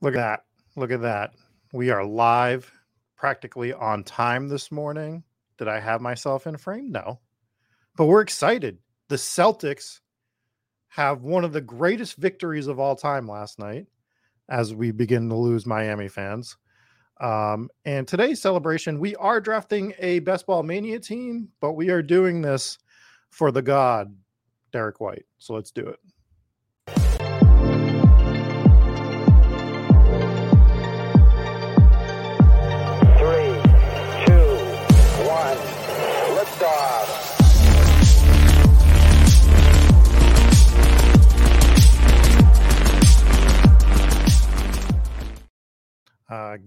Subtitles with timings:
[0.00, 0.44] Look at that.
[0.76, 1.34] Look at that.
[1.72, 2.70] We are live
[3.16, 5.24] practically on time this morning.
[5.58, 6.92] Did I have myself in frame?
[6.92, 7.18] No.
[7.96, 8.78] But we're excited.
[9.08, 10.00] The Celtics
[10.88, 13.86] have one of the greatest victories of all time last night
[14.48, 16.56] as we begin to lose Miami fans.
[17.20, 22.02] Um, and today's celebration, we are drafting a best ball mania team, but we are
[22.02, 22.78] doing this
[23.30, 24.14] for the god,
[24.72, 25.26] Derrick White.
[25.38, 25.98] So let's do it.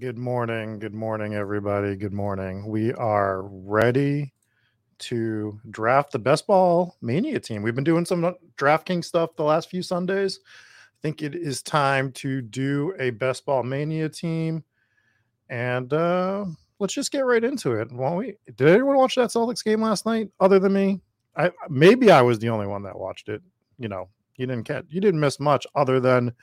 [0.01, 0.79] Good morning.
[0.79, 1.95] Good morning, everybody.
[1.95, 2.65] Good morning.
[2.65, 4.33] We are ready
[4.97, 7.61] to draft the best ball mania team.
[7.61, 10.39] We've been doing some uh, DraftKings stuff the last few Sundays.
[10.43, 14.63] I think it is time to do a best ball mania team.
[15.49, 16.45] And uh,
[16.79, 17.91] let's just get right into it.
[17.91, 18.37] Won't we?
[18.55, 20.99] Did anyone watch that Celtics game last night other than me?
[21.37, 23.43] I maybe I was the only one that watched it.
[23.77, 26.33] You know, you didn't catch you didn't miss much other than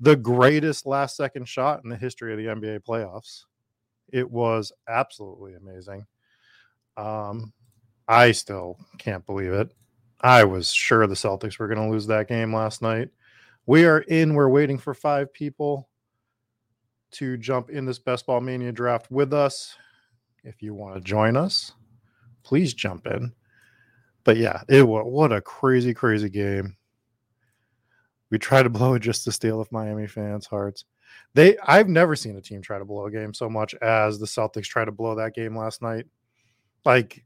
[0.00, 3.44] the greatest last second shot in the history of the NBA playoffs.
[4.12, 6.06] It was absolutely amazing.
[6.96, 7.52] Um,
[8.06, 9.72] I still can't believe it.
[10.20, 13.10] I was sure the Celtics were going to lose that game last night.
[13.66, 15.88] We are in, we're waiting for five people
[17.12, 19.76] to jump in this best ball mania draft with us.
[20.42, 21.72] If you want to join us,
[22.42, 23.32] please jump in.
[24.24, 26.76] But yeah, it what a crazy, crazy game.
[28.34, 30.86] We try to blow it just to steal off Miami fans' hearts.
[31.34, 34.26] They I've never seen a team try to blow a game so much as the
[34.26, 36.06] Celtics try to blow that game last night.
[36.84, 37.24] Like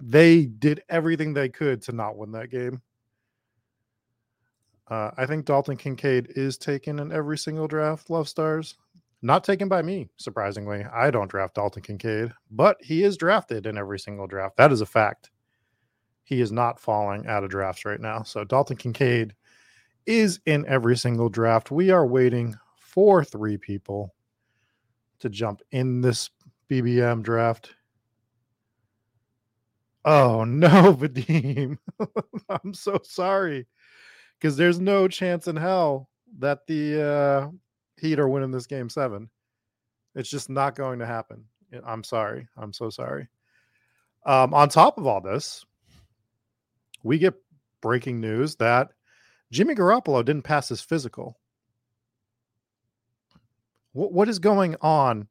[0.00, 2.80] they did everything they could to not win that game.
[4.88, 8.76] Uh, I think Dalton Kincaid is taken in every single draft, Love Stars.
[9.22, 10.84] Not taken by me, surprisingly.
[10.84, 14.58] I don't draft Dalton Kincaid, but he is drafted in every single draft.
[14.58, 15.30] That is a fact.
[16.22, 18.22] He is not falling out of drafts right now.
[18.22, 19.34] So Dalton Kincaid
[20.06, 21.70] is in every single draft.
[21.70, 24.14] We are waiting for three people
[25.20, 26.30] to jump in this
[26.70, 27.74] BBM draft.
[30.04, 31.78] Oh no, Vadim.
[32.48, 33.66] I'm so sorry.
[34.38, 37.50] Because there's no chance in hell that the uh,
[37.98, 39.30] Heat are winning this game seven.
[40.14, 41.44] It's just not going to happen.
[41.84, 42.46] I'm sorry.
[42.56, 43.28] I'm so sorry.
[44.24, 45.64] Um, on top of all this,
[47.02, 47.34] we get
[47.80, 48.90] breaking news that
[49.50, 51.38] Jimmy Garoppolo didn't pass his physical.
[53.92, 55.28] What, what is going on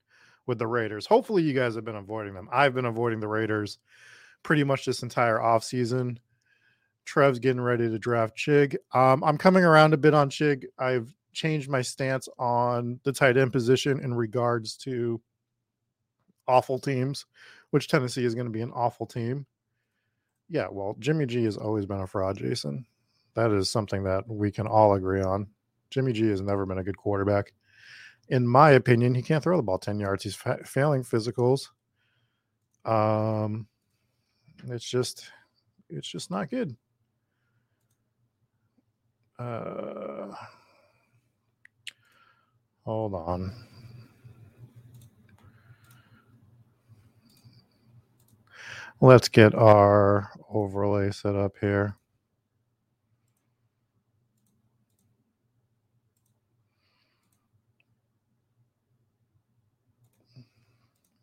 [0.48, 1.06] with the Raiders?
[1.06, 2.50] Hopefully, you guys have been avoiding them.
[2.52, 3.78] I've been avoiding the Raiders
[4.44, 6.18] pretty much this entire offseason.
[7.06, 8.76] Trev's getting ready to draft Chig.
[8.94, 10.66] Um, I'm coming around a bit on Chig.
[10.80, 15.22] I've changed my stance on the tight end position in regards to
[16.48, 17.26] awful teams,
[17.72, 19.46] which Tennessee is going to be an awful team.
[20.50, 22.86] Yeah, well, Jimmy G has always been a fraud, Jason.
[23.36, 25.48] That is something that we can all agree on.
[25.90, 27.54] Jimmy G has never been a good quarterback.
[28.30, 30.24] In my opinion, he can't throw the ball 10 yards.
[30.24, 31.68] He's fa- failing physicals.
[32.86, 33.68] Um,
[34.70, 35.30] it's just,
[35.90, 36.76] it's just not good.
[39.38, 40.34] Uh,
[42.84, 43.54] hold on.
[49.02, 51.98] Let's get our overlay set up here.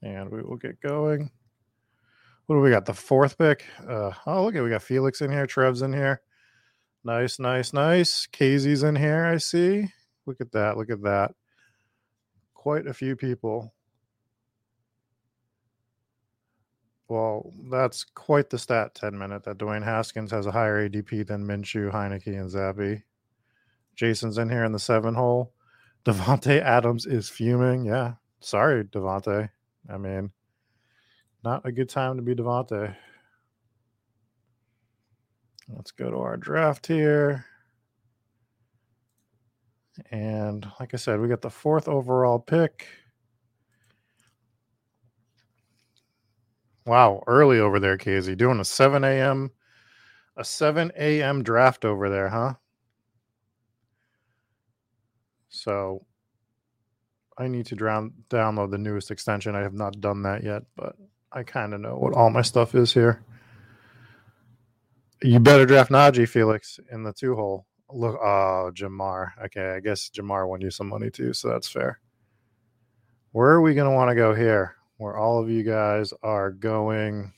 [0.03, 1.31] And we will get going.
[2.47, 2.87] What do we got?
[2.87, 3.65] The fourth pick.
[3.89, 5.47] Uh, oh, look at we got Felix in here.
[5.47, 6.23] Trev's in here.
[7.05, 8.27] Nice, nice, nice.
[8.27, 9.25] Casey's in here.
[9.27, 9.89] I see.
[10.27, 10.77] Look at that.
[10.77, 11.33] Look at that.
[12.55, 13.75] quite a few people.
[17.09, 21.45] Well, that's quite the stat 10 minute that Dwayne Haskins has a higher ADP than
[21.47, 23.03] Minshew, Heinicke, and Zappe.
[23.97, 25.53] Jason's in here in the seven hole.
[26.05, 27.85] Davante Adams is fuming.
[27.85, 28.15] Yeah.
[28.41, 29.51] Sorry, Davante.
[29.89, 30.31] I mean,
[31.45, 32.95] not a good time to be Davante.
[35.69, 37.47] Let's go to our draft here.
[40.11, 42.87] And like I said, we got the fourth overall pick.
[46.85, 48.35] Wow, early over there, Casey.
[48.35, 49.51] Doing a 7 a.m.
[50.37, 51.43] a 7 a.m.
[51.43, 52.55] draft over there, huh?
[55.49, 56.05] So
[57.43, 59.57] I need to drown, download the newest extension.
[59.57, 60.95] I have not done that yet, but
[61.33, 63.25] I kind of know what all my stuff is here.
[65.23, 67.67] You better draft Najee Felix in the two hole.
[67.91, 69.33] Look, oh, Jamar.
[69.47, 71.99] Okay, I guess Jamar won you some money too, so that's fair.
[73.33, 74.77] Where are we going to want to go here?
[74.99, 77.33] Where all of you guys are going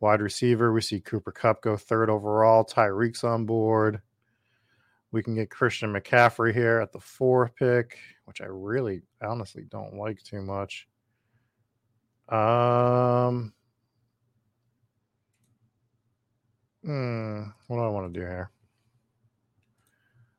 [0.00, 0.72] wide receiver.
[0.72, 2.64] We see Cooper Kupp go third overall.
[2.64, 4.00] Tyreek's on board.
[5.12, 7.98] We can get Christian McCaffrey here at the fourth pick,
[8.32, 10.88] which I really honestly don't like too much.
[12.30, 13.52] Um,
[16.82, 18.50] hmm, what do I want to do here?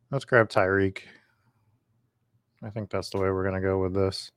[0.10, 1.02] Let's grab Tyreek.
[2.64, 4.32] I think that's the way we're going to go with this.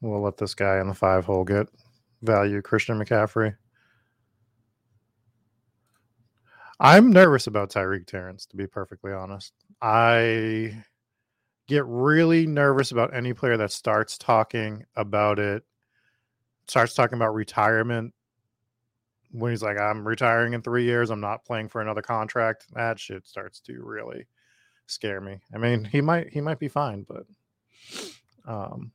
[0.00, 1.66] We'll let this guy in the five hole get
[2.22, 3.56] value, Christian McCaffrey.
[6.78, 9.54] I'm nervous about Tyreek Terrence, to be perfectly honest.
[9.82, 10.84] I
[11.70, 15.62] get really nervous about any player that starts talking about it,
[16.66, 18.12] starts talking about retirement
[19.30, 22.66] when he's like, I'm retiring in three years, I'm not playing for another contract.
[22.72, 24.26] That shit starts to really
[24.86, 25.38] scare me.
[25.54, 27.24] I mean, he might he might be fine, but
[28.46, 28.90] um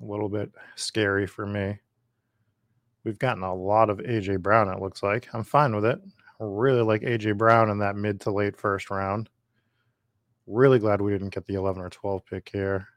[0.00, 1.78] a little bit scary for me.
[3.04, 5.28] We've gotten a lot of AJ Brown, it looks like.
[5.34, 6.00] I'm fine with it.
[6.40, 9.28] I really like AJ Brown in that mid to late first round.
[10.46, 12.88] Really glad we didn't get the 11 or 12 pick here.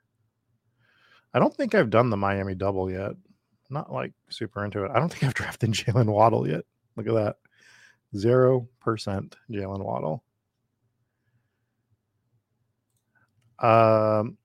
[1.33, 3.11] I don't think I've done the Miami double yet.
[3.69, 4.91] Not like super into it.
[4.93, 6.63] I don't think I've drafted Jaylen Waddle yet.
[6.95, 7.35] Look at that.
[8.15, 8.67] 0%
[9.51, 10.23] Jaylen Waddle.
[13.59, 14.37] Um,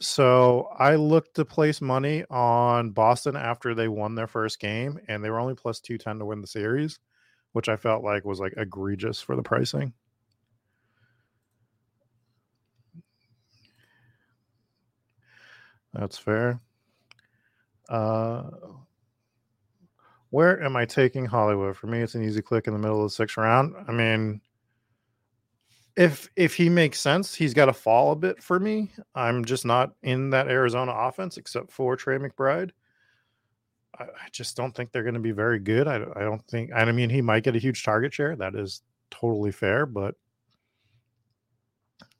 [0.00, 5.24] so I looked to place money on Boston after they won their first game, and
[5.24, 6.98] they were only plus 210 to win the series
[7.56, 9.94] which I felt like was like egregious for the pricing.
[15.92, 16.60] That's fair.
[17.88, 18.44] Uh,
[20.30, 21.76] where am I taking Hollywood?
[21.76, 23.74] For me, it's an easy click in the middle of the sixth round.
[23.88, 24.40] I mean,
[25.96, 28.90] if if he makes sense, he's got to fall a bit for me.
[29.14, 32.70] I'm just not in that Arizona offense except for Trey McBride.
[33.98, 35.88] I, I just don't think they're going to be very good.
[35.88, 36.70] I, I don't think.
[36.74, 38.36] I mean, he might get a huge target share.
[38.36, 40.16] That is totally fair, but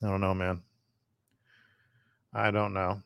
[0.02, 0.62] I don't know, man.
[2.32, 3.02] I don't know.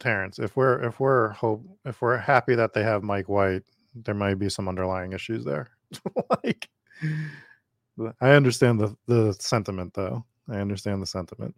[0.00, 3.62] Terrence, if we're if we're hope if we're happy that they have Mike White,
[3.94, 5.68] there might be some underlying issues there.
[6.44, 6.68] like
[8.20, 10.24] I understand the the sentiment though.
[10.48, 11.54] I understand the sentiment.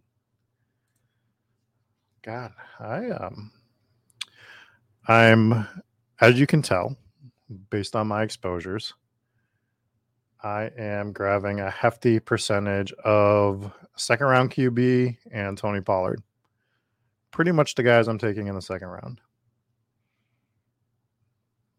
[2.21, 3.51] God, I um
[5.07, 5.67] I'm,
[6.21, 6.95] as you can tell,
[7.69, 8.93] based on my exposures,
[10.41, 16.21] I am grabbing a hefty percentage of second round QB and Tony Pollard.
[17.33, 19.19] Pretty much the guys I'm taking in the second round.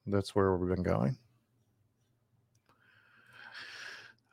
[0.07, 1.17] That's where we've been going.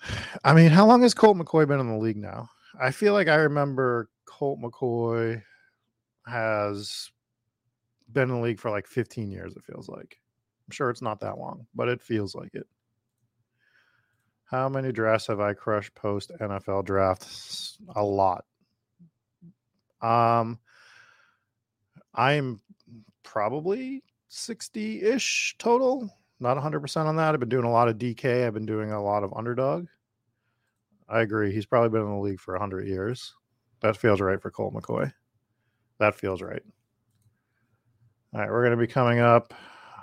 [0.44, 2.50] I mean, how long has Colt McCoy been in the league now?
[2.80, 5.44] I feel like I remember Colt McCoy
[6.26, 7.12] has
[8.12, 10.18] been in the league for like 15 years, it feels like.
[10.68, 12.66] I'm sure it's not that long, but it feels like it.
[14.46, 17.78] How many drafts have I crushed post NFL drafts?
[17.96, 18.44] A lot.
[20.02, 20.60] Um,
[22.14, 22.60] I'm
[23.24, 26.10] probably 60 ish total.
[26.40, 27.34] Not 100% on that.
[27.34, 28.46] I've been doing a lot of DK.
[28.46, 29.88] I've been doing a lot of underdog.
[31.08, 31.54] I agree.
[31.54, 33.34] He's probably been in the league for 100 years.
[33.82, 35.12] That feels right for Colt McCoy.
[36.00, 36.64] That feels right.
[38.34, 39.54] All right, we're going to be coming up.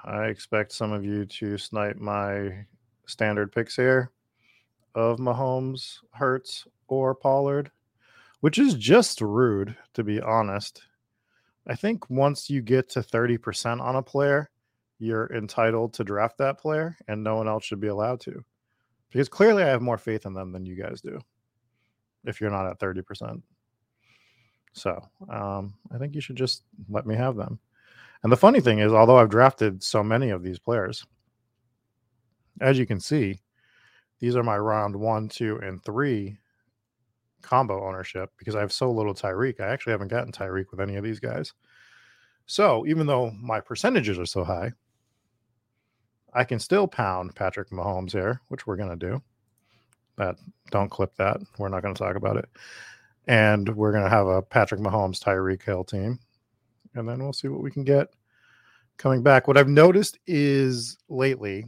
[0.05, 2.67] I expect some of you to snipe my
[3.07, 4.11] standard picks here
[4.95, 7.71] of Mahomes, Hurts, or Pollard,
[8.41, 10.83] which is just rude, to be honest.
[11.69, 14.51] I think once you get to 30% on a player,
[14.99, 18.43] you're entitled to draft that player, and no one else should be allowed to.
[19.11, 21.21] Because clearly I have more faith in them than you guys do
[22.25, 23.43] if you're not at 30%.
[24.73, 27.59] So um, I think you should just let me have them.
[28.23, 31.07] And the funny thing is, although I've drafted so many of these players,
[32.61, 33.41] as you can see,
[34.19, 36.39] these are my round one, two, and three
[37.49, 39.61] combo ownership because I have so little Tyreek.
[39.61, 41.55] I actually haven't gotten Tyreek with any of these guys.
[42.47, 44.73] So even though my percentages are so high,
[46.35, 49.23] I can still pound Patrick Mahomes here, which we're going to do.
[50.17, 50.37] That
[50.71, 51.39] don't clip that.
[51.59, 52.49] We're not going to talk about it.
[53.27, 56.19] And we're going to have a Patrick Mahomes Tyreek Hill team.
[56.95, 58.09] And then we'll see what we can get
[58.99, 59.49] coming back.
[59.49, 61.65] What I've noticed is lately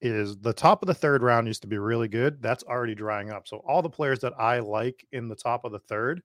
[0.00, 2.40] is the top of the third round used to be really good.
[2.40, 3.48] That's already drying up.
[3.48, 6.22] So all the players that I like in the top of the third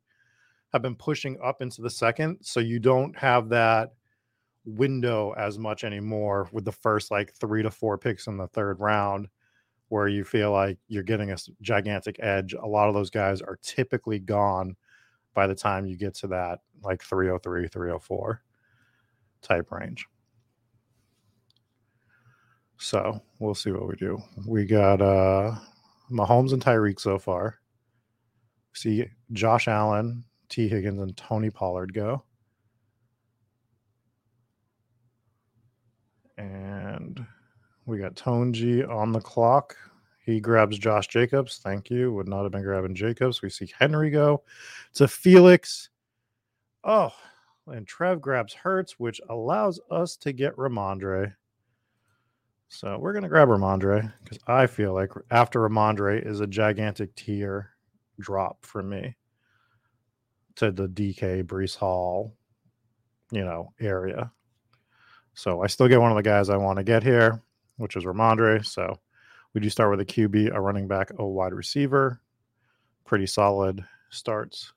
[0.71, 2.37] have been pushing up into the second.
[2.41, 3.93] So you don't have that
[4.65, 8.79] window as much anymore with the first like three to four picks in the third
[8.79, 9.27] round
[9.89, 12.53] where you feel like you're getting a gigantic edge.
[12.53, 14.75] A lot of those guys are typically gone
[15.33, 18.41] by the time you get to that like 303, 304
[19.41, 20.07] type range.
[22.77, 24.21] So we'll see what we do.
[24.45, 25.55] We got uh
[26.11, 27.59] Mahomes and Tyreek so far.
[28.73, 32.23] See Josh Allen, Tee Higgins, and Tony Pollard go.
[36.37, 37.25] And
[37.85, 38.15] we got
[38.53, 39.75] G on the clock.
[40.25, 41.59] He grabs Josh Jacobs.
[41.61, 42.13] Thank you.
[42.13, 43.41] Would not have been grabbing Jacobs.
[43.41, 44.43] We see Henry go
[44.93, 45.89] to Felix.
[46.83, 47.11] Oh,
[47.67, 51.33] and Trev grabs Hurts, which allows us to get Rhamondre.
[52.73, 57.15] So we're going to grab Rhamondre because I feel like after Rhamondre is a gigantic
[57.15, 57.69] tier
[58.19, 59.15] drop for me
[60.55, 62.33] to the DK Breece Hall,
[63.31, 64.31] you know, area.
[65.35, 67.43] So I still get one of the guys I want to get here,
[67.77, 68.65] which is Rhamondre.
[68.65, 68.99] So
[69.53, 72.19] we do start with a QB, a running back, a wide receiver.
[73.05, 74.73] Pretty solid starts.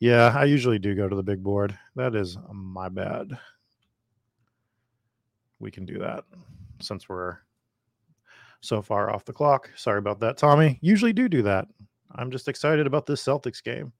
[0.00, 1.78] Yeah, I usually do go to the big board.
[1.94, 3.38] That is my bad.
[5.60, 6.24] We can do that
[6.80, 7.38] since we're
[8.60, 9.70] so far off the clock.
[9.76, 10.78] Sorry about that, Tommy.
[10.82, 11.66] Usually do do that.
[12.14, 13.92] I'm just excited about this Celtics game.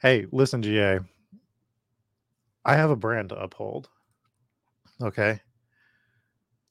[0.00, 1.00] Hey, listen, GA.
[2.64, 3.88] I have a brand to uphold.
[5.02, 5.40] Okay.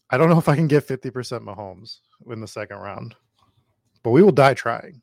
[0.09, 1.99] I don't know if I can get 50% Mahomes
[2.31, 3.15] in the second round,
[4.03, 5.01] but we will die trying.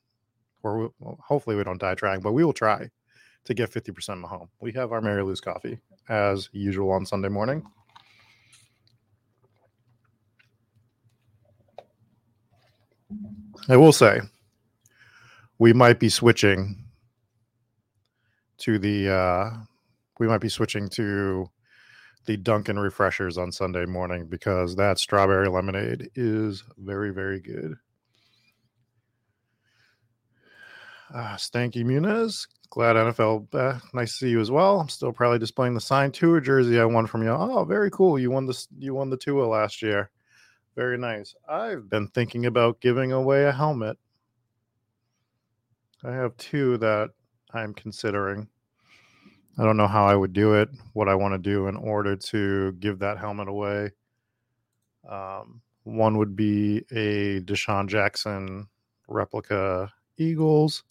[0.62, 2.90] Or we, well, hopefully we don't die trying, but we will try
[3.44, 3.92] to get 50%
[4.22, 4.48] Mahomes.
[4.60, 5.78] We have our Mary Lou's coffee
[6.08, 7.62] as usual on Sunday morning.
[13.68, 14.20] I will say
[15.58, 16.84] we might be switching
[18.58, 19.50] to the uh
[20.18, 21.50] we might be switching to
[22.26, 27.74] the Dunkin' refreshers on Sunday morning because that strawberry lemonade is very, very good.
[31.12, 33.52] Uh, Stanky Muniz, glad NFL.
[33.52, 34.80] Uh, nice to see you as well.
[34.80, 37.30] I'm still probably displaying the signed Tua jersey I won from you.
[37.30, 38.18] Oh, very cool.
[38.18, 38.68] You won this.
[38.78, 40.10] You won the Tua last year.
[40.76, 41.34] Very nice.
[41.48, 43.98] I've been thinking about giving away a helmet.
[46.04, 47.10] I have two that
[47.52, 48.48] I'm considering.
[49.58, 52.16] I don't know how I would do it, what I want to do in order
[52.16, 53.90] to give that helmet away.
[55.06, 58.68] Um, one would be a DeSean Jackson
[59.08, 60.84] replica Eagles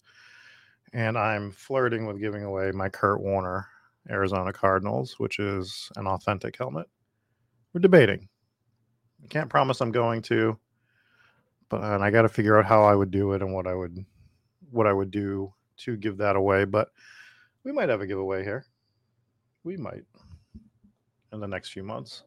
[0.92, 3.66] and I'm flirting with giving away my Kurt Warner
[4.08, 6.86] Arizona Cardinals, which is an authentic helmet.
[7.72, 8.28] We're debating.
[9.22, 10.58] I can't promise I'm going to,
[11.68, 13.74] but and I got to figure out how I would do it and what I
[13.74, 14.04] would
[14.70, 16.64] what I would do to give that away.
[16.64, 16.88] But
[17.64, 18.64] we might have a giveaway here.
[19.62, 20.04] We might
[21.32, 22.24] in the next few months.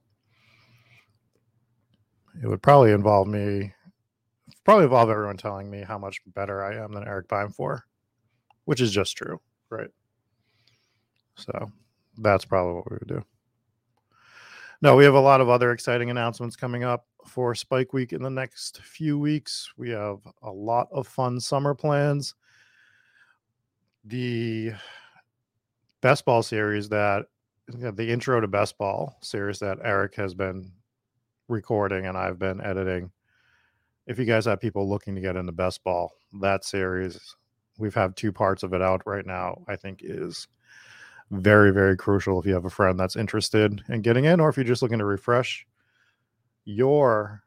[2.42, 3.74] It would probably involve me,
[4.64, 7.86] probably involve everyone telling me how much better I am than Eric for
[8.66, 9.40] which is just true,
[9.70, 9.90] right?
[11.36, 11.72] So
[12.18, 13.24] that's probably what we would do.
[14.82, 18.22] No, we have a lot of other exciting announcements coming up for Spike Week in
[18.22, 19.72] the next few weeks.
[19.78, 22.36] We have a lot of fun summer plans.
[24.04, 24.74] The
[26.02, 27.28] best ball series that
[27.70, 30.70] the intro to best ball series that Eric has been
[31.48, 33.10] recording and I've been editing.
[34.06, 37.38] If you guys have people looking to get into best ball, that series
[37.78, 40.48] we've had two parts of it out right now, I think is
[41.32, 44.58] very, very crucial if you have a friend that's interested in getting in, or if
[44.58, 45.66] you're just looking to refresh
[46.66, 47.44] your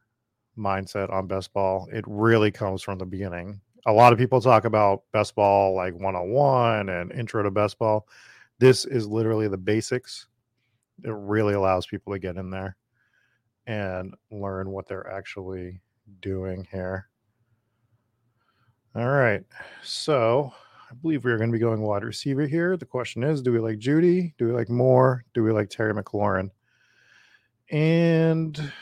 [0.58, 1.88] mindset on best ball.
[1.92, 3.60] It really comes from the beginning.
[3.86, 8.08] A lot of people talk about best ball like 101 and intro to best ball.
[8.58, 10.26] This is literally the basics.
[11.04, 12.76] It really allows people to get in there
[13.66, 15.80] and learn what they're actually
[16.20, 17.08] doing here.
[18.96, 19.42] All right.
[19.82, 20.54] So
[20.90, 22.78] I believe we are going to be going wide receiver here.
[22.78, 24.32] The question is do we like Jeudy?
[24.38, 25.22] Do we like Moore?
[25.34, 26.48] Do we like Terry McLaurin?
[27.70, 28.72] And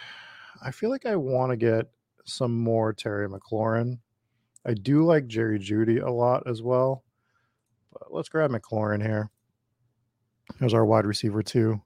[0.62, 1.90] I feel like I want to get
[2.25, 3.99] some more Terry McLaurin.
[4.64, 7.02] I do like Jerry Jeudy a lot as well.
[7.92, 9.30] But let's grab McLaurin here.
[10.61, 11.80] There's our wide receiver, too.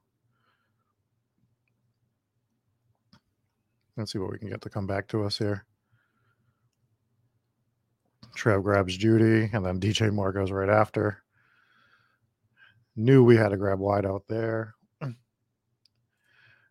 [3.97, 5.65] Let's see what we can get to come back to us here.
[8.39, 11.25] Trev grabs Jeudy, and then DJ Moore goes right after.
[12.95, 14.77] Knew we had to grab wide out there.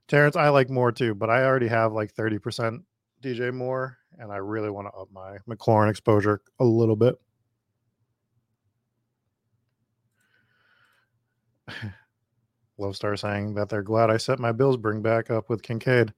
[0.08, 2.84] Terrence, I like Moore too, but I already have like 30%
[3.22, 7.16] DJ Moore, and I really want to up my McLaurin exposure a little bit.
[12.78, 16.14] Love Star saying that they're glad I set my Bills bring back up with Kincaid.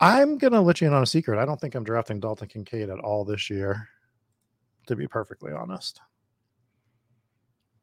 [0.00, 1.38] I'm gonna let you in on a secret.
[1.38, 3.88] I don't think I'm drafting Dalton Kincaid at all this year,
[4.86, 6.00] to be perfectly honest.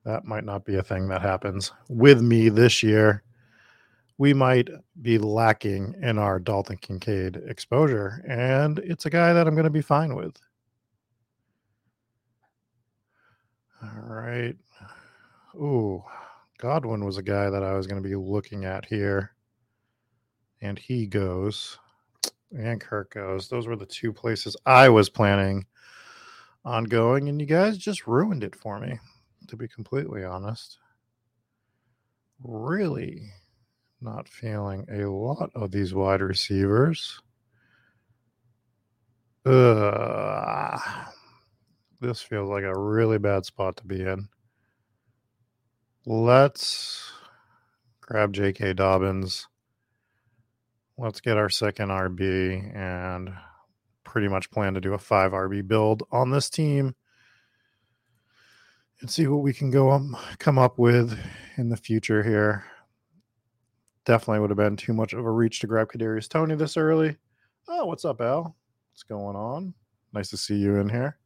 [0.06, 3.24] That might not be a thing that happens with me this year.
[4.18, 4.70] We might
[5.02, 9.70] be lacking in our Dalton Kincaid exposure, and it's a guy that I'm going to
[9.70, 10.36] be fine with.
[13.84, 14.56] All right.
[15.56, 16.04] Ooh,
[16.60, 19.34] Godwin was a guy that I was going to be looking at here.
[20.62, 21.80] And he goes,
[22.56, 23.50] and Kirk goes.
[23.50, 25.66] Those were the two places I was planning
[26.64, 29.00] on going, and you guys just ruined it for me,
[29.48, 30.78] to be completely honest.
[32.44, 33.32] Really
[34.02, 37.22] not feeling a lot of these wide receivers.
[39.44, 39.52] This
[42.22, 44.28] feels like a really bad spot to be in.
[46.06, 47.12] Let's
[48.02, 48.74] grab J.K.
[48.74, 49.48] Dobbins.
[50.98, 53.34] Let's get our second RB and
[54.12, 56.94] pretty much plan to do a five RB build on this team
[59.00, 61.18] and see what we can go um, come up with
[61.56, 62.66] in the future here.
[64.04, 67.16] Definitely would have been too much of a reach to grab Kadarius Toney this early.
[67.70, 68.54] Oh, what's up, Al?
[68.92, 69.74] What's going on?
[70.12, 71.18] Nice to see you in here.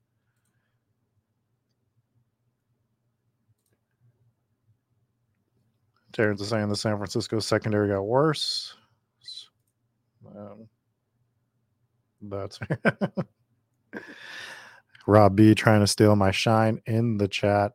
[6.14, 8.76] Terrence is saying the San Francisco secondary got worse.
[10.38, 10.68] Um,
[12.30, 12.60] that's
[15.08, 17.74] Rob B trying to steal my shine in the chat.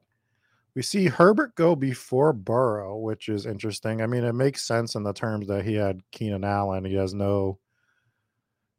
[0.74, 4.02] We see Herbert go before Burrow, which is interesting.
[4.02, 6.84] I mean, it makes sense in the terms that he had Keenan Allen.
[6.84, 7.58] He has no,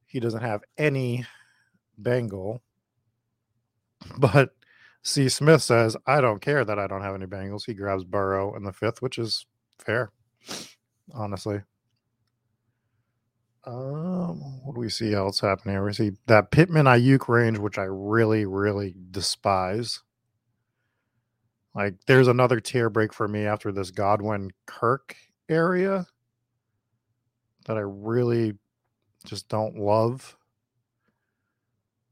[0.05, 1.25] he doesn't have any
[1.97, 2.61] Bengal.
[4.17, 4.55] But
[5.03, 5.29] C.
[5.29, 7.65] Smith says, I don't care that I don't have any Bengals.
[7.65, 9.45] He grabs Burrow in the fifth, which is
[9.79, 10.11] fair,
[11.13, 11.61] honestly.
[13.63, 15.81] Um, what do we see else happening?
[15.83, 20.01] We see that Pittman Aiyuk range, which I really, really despise.
[21.75, 25.15] Like, there's another tier break for me after this Godwin Kirk
[25.47, 26.07] area
[27.65, 28.53] that I really
[29.25, 30.35] just don't love.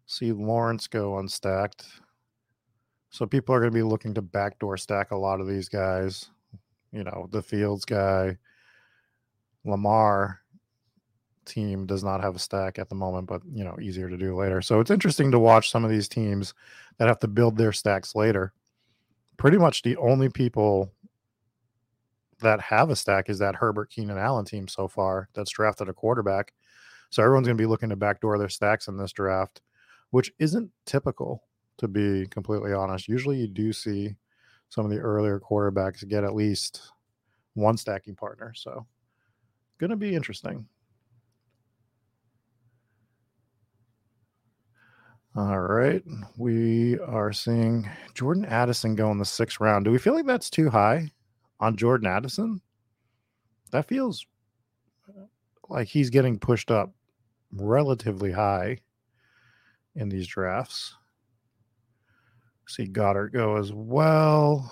[0.06, 1.86] See Lawrence go unstacked.
[3.10, 6.30] So people are going to be looking to backdoor stack a lot of these guys.
[6.92, 8.38] You know, the Fields guy,
[9.66, 10.39] Lamar
[11.50, 14.36] team does not have a stack at the moment, but you know, easier to do
[14.36, 14.62] later.
[14.62, 16.54] So it's interesting to watch some of these teams
[16.98, 18.54] that have to build their stacks later.
[19.38, 20.94] Pretty much the only people
[22.42, 25.94] that have a stack is that Herbert Keenan Allen team so far that's drafted a
[25.94, 26.54] quarterback.
[27.10, 29.62] So everyone's going to be looking to backdoor their stacks in this draft,
[30.12, 31.44] which isn't typical
[31.80, 33.08] to be completely honest.
[33.08, 34.16] Usually you do see
[34.70, 36.92] some of the earlier quarterbacks get at least
[37.54, 38.54] one stacking partner.
[38.56, 38.86] So
[39.80, 40.66] going to be interesting.
[45.36, 46.04] All right.
[46.38, 49.86] We are seeing Jordan Addison go in the sixth round.
[49.86, 51.12] Do we feel like that's too high
[51.60, 52.62] on Jordan Addison?
[53.72, 54.26] That feels
[55.70, 56.92] like he's getting pushed up
[57.52, 58.80] relatively high
[59.96, 60.96] in these drafts.
[62.68, 64.72] See Goddard go as well.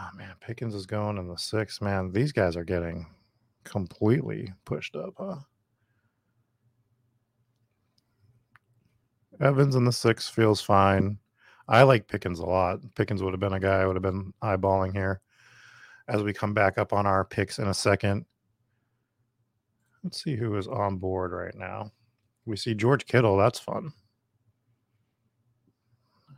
[0.00, 1.82] Oh man, Pickens is going in the sixth.
[1.82, 3.06] Man, these guys are getting
[3.64, 5.38] completely pushed up, huh?
[9.40, 11.18] Evans in the six feels fine.
[11.68, 12.80] I like Pickens a lot.
[12.94, 15.20] Pickens would have been a guy I would have been eyeballing here
[16.08, 18.24] as we come back up on our picks in a second.
[20.02, 21.92] Let's see who is on board right now.
[22.46, 23.36] We see George Kittle.
[23.36, 23.92] That's fun.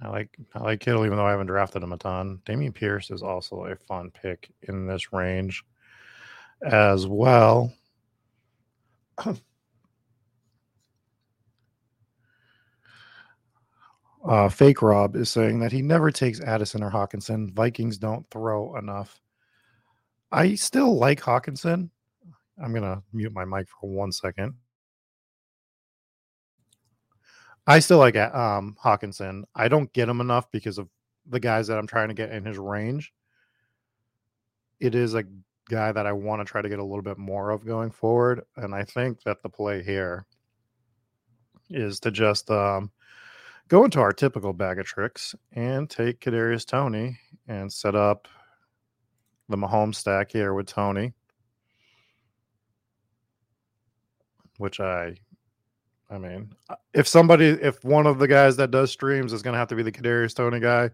[0.02, 2.40] I like I like Kittle, even though I haven't drafted him a ton.
[2.46, 5.62] Dameon Pierce is also a fun pick in this range
[6.62, 7.72] as well.
[14.26, 17.52] Uh, Fake Rob is saying that he never takes Addison or Hockenson.
[17.52, 19.20] Vikings don't throw enough.
[20.30, 21.90] I still like Hockenson.
[22.62, 24.54] I'm gonna mute my mic for one second.
[27.66, 29.44] I still like um, Hockenson.
[29.54, 30.88] I don't get him enough because of
[31.26, 33.12] the guys that I'm trying to get in his range.
[34.80, 35.24] It is a
[35.68, 38.42] guy that I want to try to get a little bit more of going forward,
[38.56, 40.26] and I think that the play here
[41.70, 42.90] is to just um,
[43.70, 48.26] go into our typical bag of tricks and take Kadarius Toney and set up
[49.48, 51.12] the Mahomes stack here with Toney,
[54.59, 55.14] which I,
[56.11, 59.54] I mean, uh, if somebody, if one of the guys that does streams is going
[59.54, 60.90] to have to be the Kadarius Toney guy,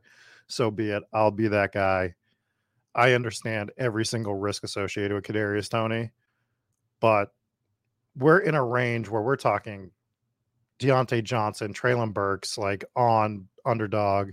[0.47, 1.03] so be it.
[1.15, 2.15] I'll be that guy.
[2.95, 6.11] I understand every single risk associated with Kadarius Toney,
[7.01, 7.33] but
[8.17, 9.91] we're in a range where we're talking
[10.79, 14.33] Diontae Johnson, Treylon Burks, like on underdog,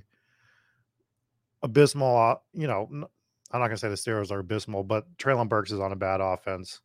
[1.61, 2.17] abysmal.
[2.17, 5.79] Uh, you know, I'm not gonna say the Steelers are abysmal, but Treylon Burks is
[5.79, 6.81] on a bad offense.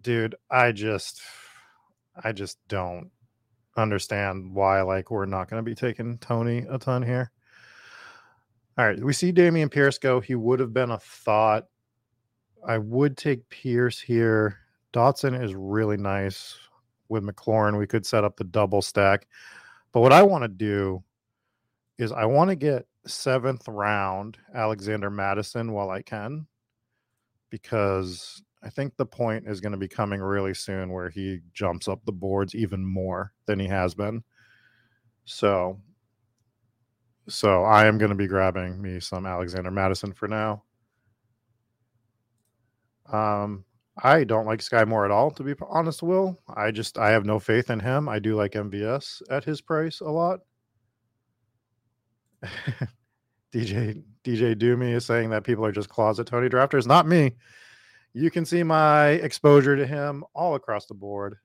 [0.00, 1.20] Dude, I just,
[2.22, 3.10] I just don't
[3.76, 7.30] understand why like we're not gonna be taking Toney a ton here.
[8.78, 10.20] All right, we see Dameon Pierce go.
[10.20, 11.66] He would have been a thought.
[12.66, 14.58] I would take Pierce here.
[14.92, 16.56] Dotson is really nice
[17.08, 19.26] with McLaurin, we could set up the double stack.
[19.92, 21.02] But what I want to do
[21.98, 26.46] is I want to get seventh round Alexander Mattison while I can,
[27.50, 31.88] because I think the point is going to be coming really soon where he jumps
[31.88, 34.22] up the boards even more than he has been.
[35.24, 35.80] So,
[37.28, 40.64] so I am going to be grabbing me some Alexander Mattison for now.
[43.10, 43.64] Um,
[44.02, 46.38] I don't like Skyy Moore at all, to be honest, Will.
[46.54, 48.08] I just I have no faith in him.
[48.08, 50.40] I do like MVS at his price a lot.
[53.52, 56.86] DJ DJ Doomy is saying that people are just closet Toney drafters.
[56.86, 57.32] Not me.
[58.12, 61.36] You can see my exposure to him all across the board.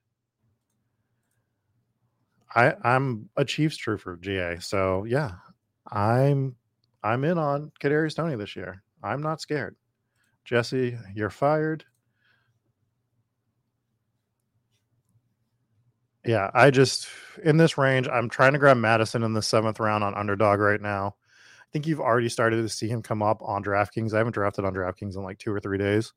[2.54, 4.58] I I'm a Chiefs trooper, GA.
[4.60, 5.32] So yeah,
[5.90, 6.54] I'm
[7.02, 8.82] I'm in on Kadarius Toney this year.
[9.02, 9.76] I'm not scared.
[10.44, 11.84] Jesse, you're fired.
[16.24, 17.08] Yeah, I just
[17.42, 20.80] in this range, I'm trying to grab Mattison in the seventh round on underdog right
[20.80, 21.16] now.
[21.60, 24.14] I think you've already started to see him come up on DraftKings.
[24.14, 26.12] I haven't drafted on DraftKings in like two or three days,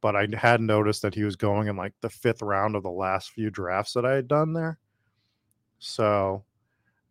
[0.00, 2.90] but I had noticed that he was going in like the fifth round of the
[2.90, 4.78] last few drafts that I had done there.
[5.78, 6.44] So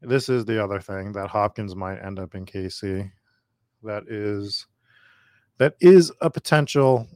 [0.01, 3.11] this is the other thing that Hopkins might end up in KC.
[3.83, 4.67] That is
[5.57, 7.07] that is a potential.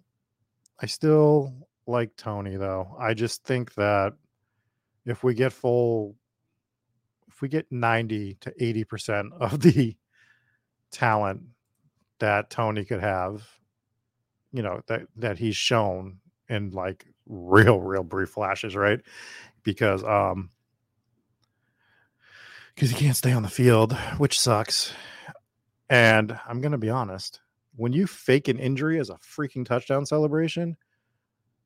[0.82, 1.54] I still
[1.88, 2.96] like Toney though.
[3.00, 4.14] I just think that
[5.06, 6.16] if we get full
[7.28, 9.96] if we get 90 to 80% of the
[10.92, 11.42] talent
[12.20, 13.44] that Toney could have,
[14.54, 19.02] you know, that that he's shown in like real real brief flashes, right?
[19.64, 20.50] Because um
[22.74, 24.94] because he can't stay on the field, which sucks.
[25.90, 27.40] And I'm going to be honest,
[27.76, 30.76] when you fake an injury as a freaking touchdown celebration,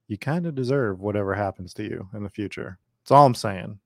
[0.08, 2.78] you kind of deserve whatever happens to you in the future.
[3.10, 3.80] That's all I'm saying.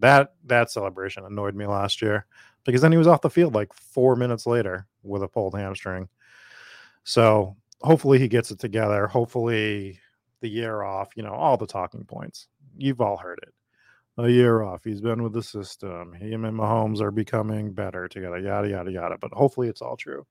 [0.00, 2.26] That that celebration annoyed me last year
[2.64, 6.08] because then he was off the field like four minutes later with a pulled hamstring.
[7.04, 9.06] So hopefully he gets it together.
[9.06, 10.00] Hopefully
[10.40, 12.48] the year off, you know, all the talking points.
[12.76, 13.54] You've all heard it.
[14.18, 14.82] A year off.
[14.82, 16.12] He's been with the system.
[16.14, 18.38] Him and Mahomes are becoming better together.
[18.38, 19.16] Yada yada yada.
[19.20, 20.26] But hopefully it's all true.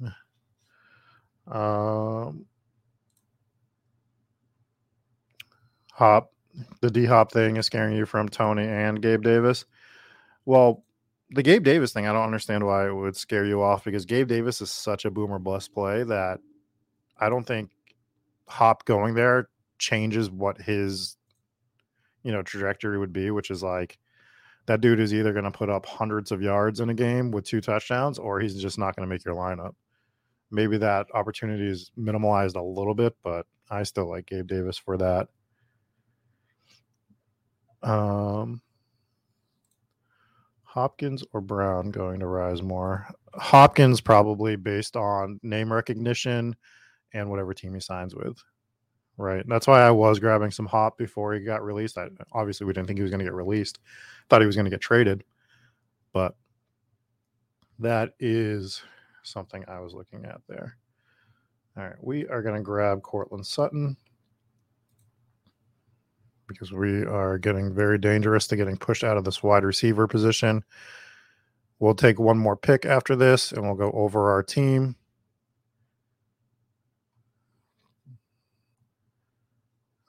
[1.46, 2.46] Um,
[5.94, 6.32] Hop,
[6.80, 9.64] the D Hop thing is scaring you from Toney and Gabe Davis.
[10.44, 10.84] Well,
[11.30, 14.26] the Gabe Davis thing, I don't understand why it would scare you off because Gabe
[14.26, 16.40] Davis is such a boomer bust play that
[17.18, 17.70] I don't think
[18.48, 21.16] Hop going there changes what his
[22.24, 23.98] you know trajectory would be, which is like
[24.66, 27.44] that dude is either going to put up hundreds of yards in a game with
[27.44, 29.74] two touchdowns or he's just not going to make your lineup.
[30.50, 34.96] Maybe that opportunity is minimalized a little bit, but I still like Gabe Davis for
[34.98, 35.28] that.
[37.84, 38.60] Um,
[40.64, 43.06] Hopkins or Brown going to rise more?
[43.34, 46.56] Hopkins probably based on name recognition
[47.12, 48.42] and whatever team he signs with.
[49.16, 49.44] Right.
[49.46, 51.96] That's why I was grabbing some hop before he got released.
[51.96, 53.78] I, obviously, we didn't think he was going to get released.
[54.28, 55.22] Thought he was going to get traded.
[56.12, 56.34] But
[57.78, 58.82] that is
[59.22, 60.76] something I was looking at there.
[61.76, 61.94] All right.
[62.00, 63.96] We are going to grab Courtland Sutton
[66.54, 70.64] because we are getting very dangerous to getting pushed out of this wide receiver position.
[71.80, 74.96] We'll take one more pick after this and we'll go over our team.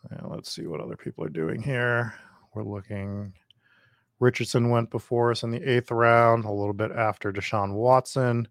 [0.09, 2.13] And let's see what other people are doing here.
[2.53, 3.33] We're looking.
[4.19, 8.47] Richardson went before us in the eighth round, a little bit after Deshaun Watson.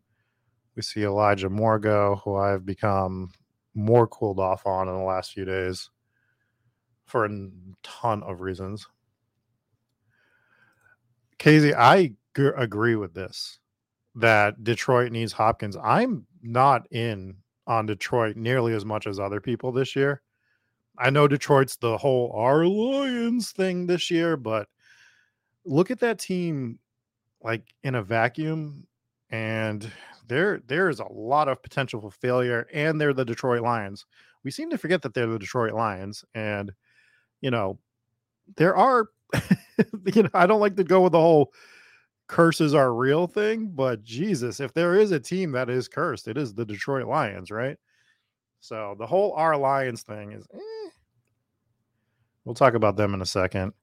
[0.77, 3.31] We see Elijah Morgo, who I've become
[3.75, 5.89] more cooled off on in the last few days
[7.07, 7.49] for a
[7.83, 8.87] ton of reasons.
[11.39, 13.59] Casey, I g- agree with this
[14.15, 15.77] that Detroit needs Hopkins.
[15.77, 17.37] I'm not in
[17.67, 20.23] on Detroit nearly as much as other people this year.
[20.99, 24.69] I know Detroit's the whole our Lions thing this year, but
[25.65, 26.79] look at that team
[27.43, 28.87] like in a vacuum
[29.31, 29.91] and
[30.29, 34.07] there there is a lot of potential for failure and they're the Detroit Lions.
[34.45, 36.73] We seem to forget that they're the Detroit Lions and
[37.45, 37.79] you know
[38.57, 39.11] there are
[40.15, 41.53] you know I don't like to go with the whole
[42.27, 46.39] curses are real thing, but Jesus, if there is a team that is cursed, it
[46.39, 47.77] is the Detroit Lions, right?
[48.61, 50.91] So the whole our Lions thing is eh,
[52.47, 53.75] We'll talk about them in a second.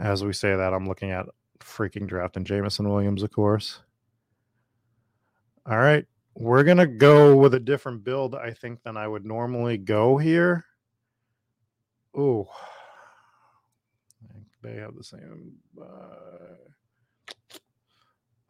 [0.00, 1.26] As we say that, I'm looking at
[1.60, 3.80] freaking drafting Jameson Williams, of course.
[5.66, 6.04] All right.
[6.34, 10.16] We're going to go with a different build, I think, than I would normally go
[10.16, 10.64] here.
[12.18, 12.46] Ooh.
[14.62, 15.52] They have the same.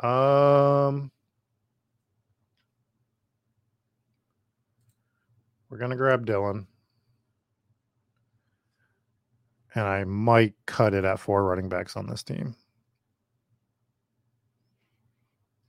[0.03, 1.11] Uh, um,
[5.69, 6.67] we're to grab Dillon
[9.75, 12.57] and I might cut it at four running backs on this team.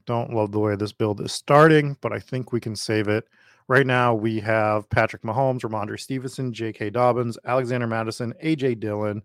[0.06, 3.28] Don't love the way this build is starting, but I think we can save it.
[3.70, 6.90] Right now, we have Patrick Mahomes, Rhamondre Stevenson, J.K.
[6.90, 8.76] Dobbins, Alexander Mattison, A.J.
[8.76, 9.22] Dillon,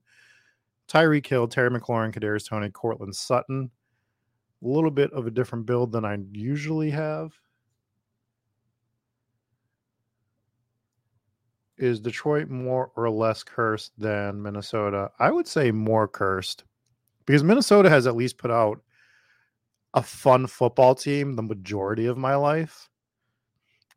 [0.87, 3.71] Tyreek Hill, Terry McLaurin, Kadarius Toney, Courtland Sutton.
[4.63, 7.33] A little bit of a different build than I usually have.
[11.77, 15.11] is Detroit more or less cursed than Minnesota?
[15.19, 16.65] I would say more cursed
[17.27, 18.81] because Minnesota has at least put out
[19.95, 22.89] a fun football team the majority of my life.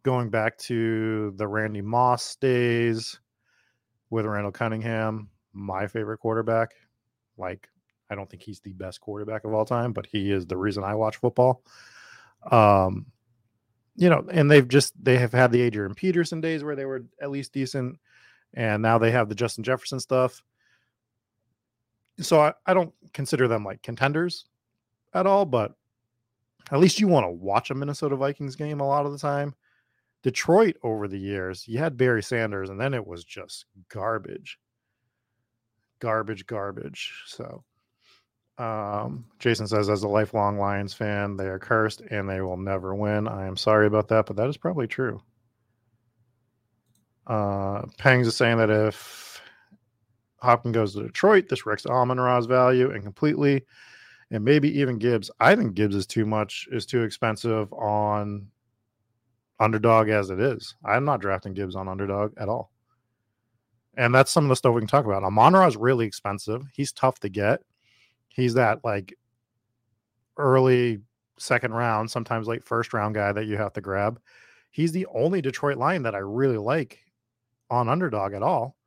[0.08, 3.20] Going back to the Randy Moss days
[4.10, 6.76] with Randall Cunningham, my favorite quarterback.
[7.38, 7.68] Like,
[8.10, 10.86] I don't think he's the best quarterback of all time, but he is the reason
[10.86, 11.62] I watch football.
[12.50, 13.08] Um,
[13.98, 17.04] you know, and they've just they have had the Adrian Peterson days where they were
[17.22, 18.00] at least decent,
[18.54, 20.42] and now they have the Justin Jefferson stuff.
[22.22, 24.46] So I, I don't consider them like contenders
[25.14, 25.74] at all, but
[26.72, 29.54] at least you want to watch a Minnesota Vikings game a lot of the time.
[30.24, 34.60] Detroit over the years, you had Barry Sanders, and then it was just garbage,
[36.00, 37.14] garbage, garbage.
[37.28, 37.64] So
[38.58, 42.96] um, Jason says, as a lifelong Lions fan, they are cursed and they will never
[42.96, 43.28] win.
[43.28, 45.22] I am sorry about that, but that is probably true.
[47.28, 49.42] Uh, Pangs is saying that if
[50.42, 53.66] Hopkins goes to Detroit, this wrecks Amon Ra's value and completely,
[54.32, 55.30] and maybe even Gibbs.
[55.40, 58.48] I think Gibbs is too much, is too expensive on
[59.60, 60.76] underdog as it is.
[60.84, 62.72] I'm not drafting Gibbs on underdog at all.
[63.96, 65.24] And that's some of the stuff we can talk about.
[65.24, 66.64] Amon is really expensive.
[66.74, 67.62] He's tough to get
[68.38, 69.18] he's that like
[70.38, 71.00] early
[71.38, 74.22] second round, sometimes late first round guy that you have to grab.
[74.72, 77.00] He's the only Detroit Lion that I really like
[77.70, 78.78] on underdog at all.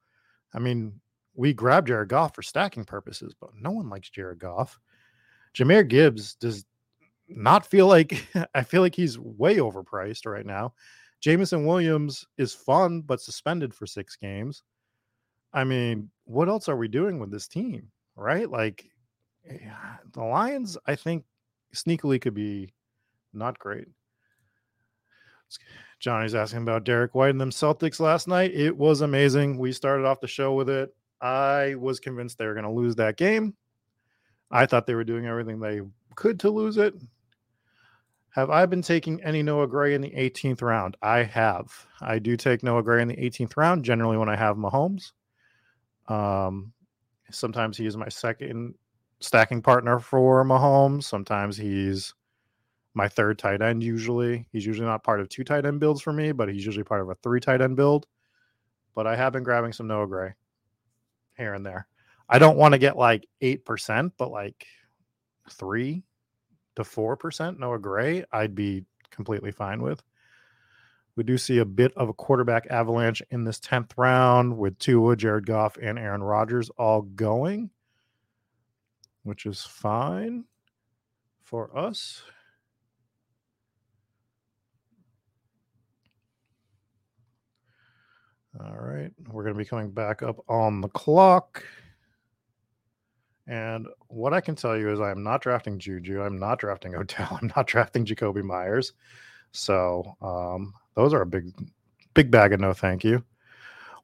[0.55, 1.01] I mean,
[1.35, 4.79] we grabbed Jared Goff for stacking purposes, but no one likes Jared Goff.
[5.55, 6.65] Jahmyr Gibbs does
[7.31, 10.75] not feel like I feel like he's way overpriced right now.
[11.21, 14.63] Jameson Williams is fun, but suspended for six games.
[15.53, 17.91] I mean, what else are we doing with this team?
[18.17, 18.51] Right?
[18.51, 18.87] Like
[20.13, 21.25] the Lions, I think,
[21.75, 22.73] sneakily could be
[23.33, 23.89] not great.
[25.99, 28.53] Johnny's asking about Derrick White and them Celtics last night.
[28.55, 29.59] It was amazing.
[29.59, 30.95] We started off the show with it.
[31.21, 33.55] I was convinced they were going to lose that game.
[34.51, 35.83] I thought they were doing everything they
[36.15, 36.95] could to lose it.
[38.35, 40.97] Have I been taking any Noah Gray in the 18th round?
[41.03, 41.87] I have.
[42.01, 45.13] I do take Noah Gray in the 18th round, generally when I have Mahomes.
[46.07, 46.73] Um,
[47.31, 48.75] sometimes he is my second
[49.19, 51.05] stacking partner for Mahomes.
[51.05, 52.15] Sometimes he's
[52.95, 53.83] my third tight end.
[53.83, 56.85] Usually, he's usually not part of two tight end builds for me, but he's usually
[56.85, 58.07] part of a three tight end build.
[58.95, 60.35] But I have been grabbing some Noah Gray
[61.37, 61.89] here and there.
[62.29, 64.67] I don't want to get like eight percent, but like
[65.51, 66.05] three
[66.81, 70.03] to four percent Noah Gray, I'd be completely fine with.
[71.17, 75.17] We do see a bit of a quarterback avalanche in this 10th round with Tua,
[75.17, 77.71] Jared Goff, and Aaron Rodgers all going,
[79.25, 80.45] which is fine
[81.43, 82.23] for us.
[88.59, 91.63] All right, we're going to be coming back up on the clock.
[93.51, 96.23] And what I can tell you is I am not drafting Juju.
[96.23, 97.37] I'm not drafting Odell.
[97.43, 98.93] I'm not drafting Jakobi Meyers.
[99.51, 101.53] So um, those are a big,
[102.15, 103.25] big bag of no thank you.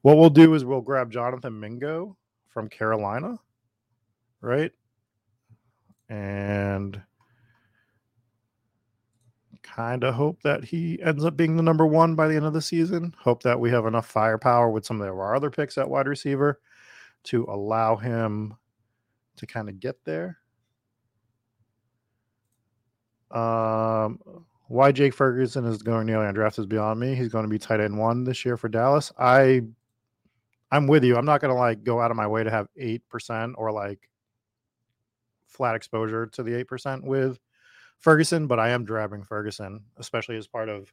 [0.01, 2.17] What we'll do is we'll grab Jonathan Mingo
[2.49, 3.39] from Carolina,
[4.41, 4.73] right?
[6.09, 7.01] And
[9.63, 12.53] kind of hope that he ends up being the number one by the end of
[12.53, 13.15] the season.
[13.17, 16.59] Hope that we have enough firepower with some of our other picks at wide receiver
[17.23, 18.53] to allow him
[19.37, 20.37] to kind of get there.
[23.31, 24.19] Um,
[24.67, 27.15] why Jake Ferguson is going nearly undrafted is beyond me.
[27.15, 29.11] He's going to be tight end one this year for Dallas.
[29.17, 29.61] I,
[30.71, 31.17] I'm with you.
[31.17, 33.71] I'm not going to like go out of my way to have eight percent or
[33.71, 34.09] like
[35.47, 37.39] flat exposure to the eight percent with
[37.99, 40.91] Ferguson, but I am grabbing Ferguson, especially as part of.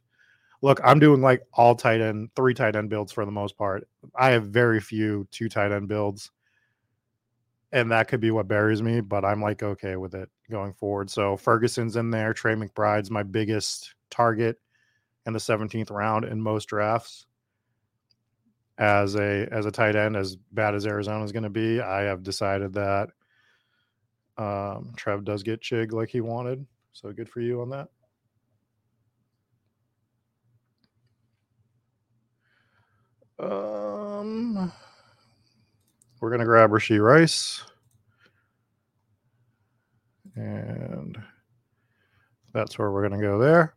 [0.61, 3.87] Look, I'm doing like all tight end, three tight end builds for the most part.
[4.15, 6.31] I have very few two tight end builds
[7.71, 11.09] and that could be what buries me, but I'm like okay with it going forward.
[11.09, 12.33] So Ferguson's in there.
[12.33, 14.57] Trey McBride's my biggest target
[15.25, 17.25] in the 17th round in most drafts.
[18.77, 22.01] As a as a tight end, as bad as Arizona is going to be, I
[22.01, 23.09] have decided that
[24.37, 26.65] um, Trev does get Chig like he wanted.
[26.91, 27.87] So good for you on that.
[33.39, 34.71] Um,
[36.25, 37.63] we're going to grab Rashee Rice.
[40.35, 41.15] And
[42.51, 43.75] that's where we're going to go there.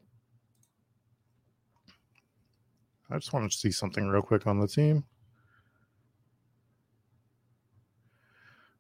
[3.11, 5.05] I just want to see something real quick on the team.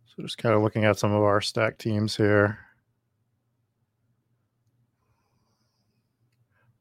[0.06, 2.58] So just kind of looking at some of our stack teams here.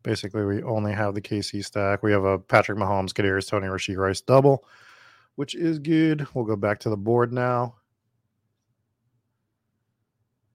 [0.04, 2.02] Basically, we only have the KC stack.
[2.02, 4.64] We have a Patrick Mahomes, Kadarius Toney Rashee Rice double
[5.38, 6.28] which is good.
[6.34, 7.76] We'll go back to the board now.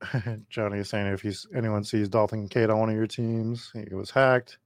[0.51, 3.95] Johnny is saying if he's anyone sees Dalton Kate on one of your teams, he
[3.95, 4.59] was hacked.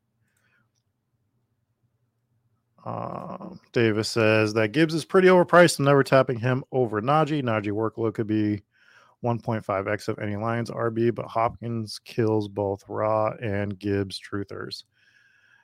[2.87, 5.79] Um, Davis says that Gibbs is pretty overpriced.
[5.79, 7.43] I'm never tapping him over Najee.
[7.43, 8.63] Najee workload could be
[9.23, 14.85] 1.5x of any Lions RB, but Hopkins kills both Raw and Gibbs truthers.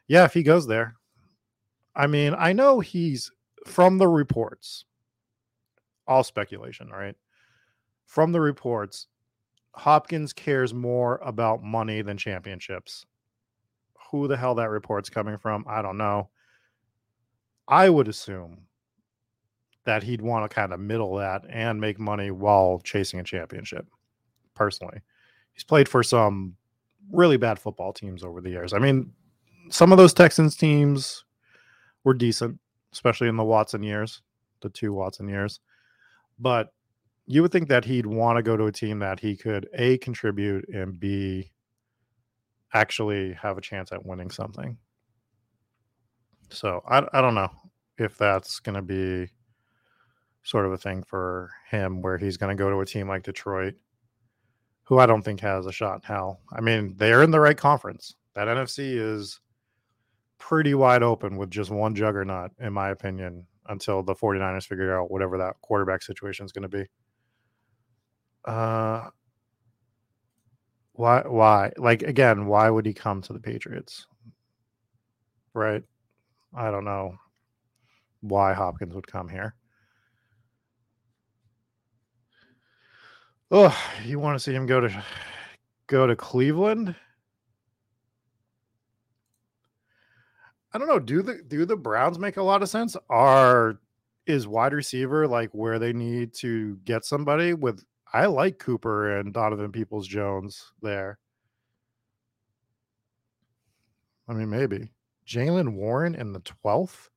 [0.08, 0.96] Yeah, if he goes there.
[1.96, 3.30] I mean, I know he's
[3.66, 4.84] from the reports,
[6.06, 7.16] all speculation, right?
[8.06, 9.06] From the reports,
[9.74, 13.06] Hopkins cares more about money than championships.
[14.10, 15.64] Who the hell that report's coming from?
[15.66, 16.28] I don't know.
[17.66, 18.66] I would assume
[19.84, 23.86] that he'd want to kind of middle that and make money while chasing a championship.
[24.54, 25.00] Personally,
[25.54, 26.56] he's played for some
[27.10, 28.72] really bad football teams over the years.
[28.72, 29.12] I mean,
[29.70, 31.24] some of those Texans teams
[32.04, 32.58] were decent
[32.92, 34.22] especially in the Watson years,
[34.60, 35.60] the two Watson years.
[36.38, 36.72] But
[37.26, 39.98] you would think that he'd want to go to a team that he could A,
[39.98, 41.50] contribute and B,
[42.74, 44.76] actually have a chance at winning something.
[46.50, 47.50] So I, I don't know
[47.98, 49.30] if that's going to be
[50.42, 53.22] sort of a thing for him where he's going to go to a team like
[53.22, 53.74] Detroit,
[54.82, 56.40] who I don't think has a shot in hell.
[56.52, 58.16] I mean, they're in the right conference.
[58.34, 59.40] That NFC is
[60.48, 65.10] pretty wide open with just one juggernaut, in my opinion, until the 49ers figure out
[65.10, 66.84] whatever that quarterback situation is going to be.
[68.44, 69.08] Uh,
[70.94, 71.22] why?
[71.26, 71.72] Why?
[71.76, 74.06] Like again, why would he come to the Patriots?
[75.54, 75.82] Right?
[76.54, 77.14] I don't know
[78.20, 79.54] why Hopkins would come here.
[83.50, 85.04] Oh, you want to see him go to
[85.86, 86.96] go to Cleveland?
[90.74, 90.98] I don't know.
[90.98, 92.96] Do the do the Browns make a lot of sense?
[93.10, 93.78] Are
[94.26, 97.84] is wide receiver like where they need to get somebody with?
[98.12, 101.18] I like Cooper and Donovan Peoples Jones there.
[104.28, 104.88] I mean, maybe
[105.26, 107.10] Jaylen Warren in the twelfth.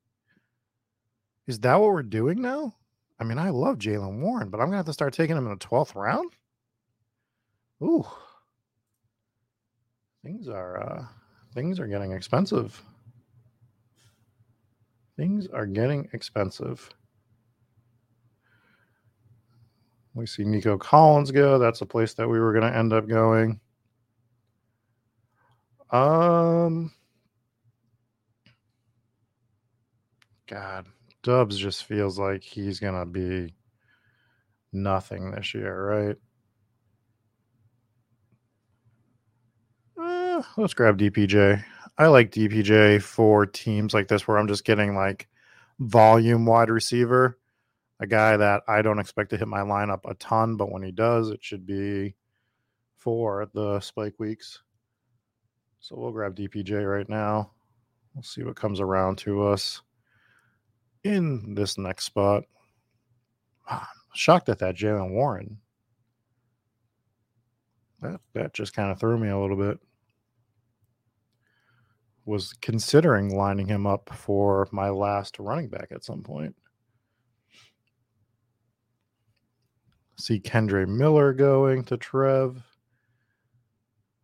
[1.46, 2.74] Is that what we're doing now?
[3.18, 5.52] I mean, I love Jaylen Warren, but I'm gonna have to start taking him in
[5.52, 6.32] the twelfth round.
[7.82, 8.06] Ooh,
[10.22, 11.06] things are uh,
[11.54, 12.82] things are getting expensive.
[15.16, 16.90] Things are getting expensive.
[20.14, 21.58] We see Nico Collins go.
[21.58, 23.60] That's a place that we were going to end up going.
[25.90, 26.92] Um,
[30.46, 30.86] God,
[31.22, 33.54] Doubs just feels like he's gonna be
[34.72, 36.16] nothing this year, right?
[40.00, 41.64] Uh, let's grab DPJ.
[41.98, 45.28] I like DPJ for teams like this where I'm just getting like
[45.78, 47.38] volume wide receiver,
[48.00, 50.92] a guy that I don't expect to hit my lineup a ton, but when he
[50.92, 52.14] does, it should be
[52.96, 54.62] for the spike weeks.
[55.80, 57.52] So we'll grab DPJ right now.
[58.14, 59.80] We'll see what comes around to us
[61.04, 62.44] in this next spot.
[63.70, 65.58] Ah, shocked at that Jaylen Warren.
[68.00, 69.78] That that just kind of threw me a little bit.
[72.26, 76.54] Was considering lining him up for my last running back at some point.
[80.18, 82.62] See Kendre Miller going to Trev.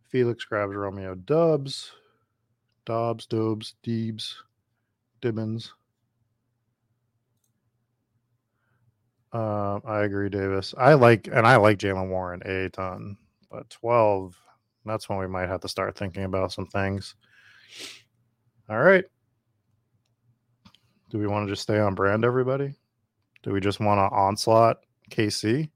[0.09, 1.91] Felix grabs Romeo Doubs.
[2.85, 4.33] Dobbs, Dobes, Deebs,
[5.21, 5.69] Dibbins.
[9.31, 10.75] Uh, I agree, Davis.
[10.77, 13.17] I like and I like Jaylen Warren a ton,
[13.49, 14.37] but twelve.
[14.85, 17.15] That's when we might have to start thinking about some things.
[18.69, 19.05] All right.
[21.09, 22.73] Do we want to just stay on brand, everybody?
[23.43, 24.77] Do we just want to onslaught
[25.11, 25.69] KC?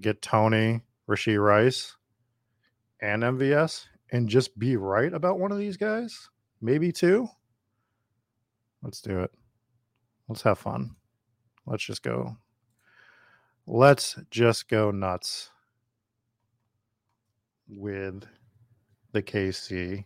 [0.00, 1.96] Get Toney, Rashee Rice,
[3.00, 6.28] and MVS, and just be right about one of these guys?
[6.60, 7.28] Maybe two?
[8.82, 9.32] Let's do it.
[10.28, 10.94] Let's have fun.
[11.66, 12.36] Let's just go.
[13.66, 15.50] Let's just go nuts
[17.68, 18.24] with
[19.12, 20.04] the KC.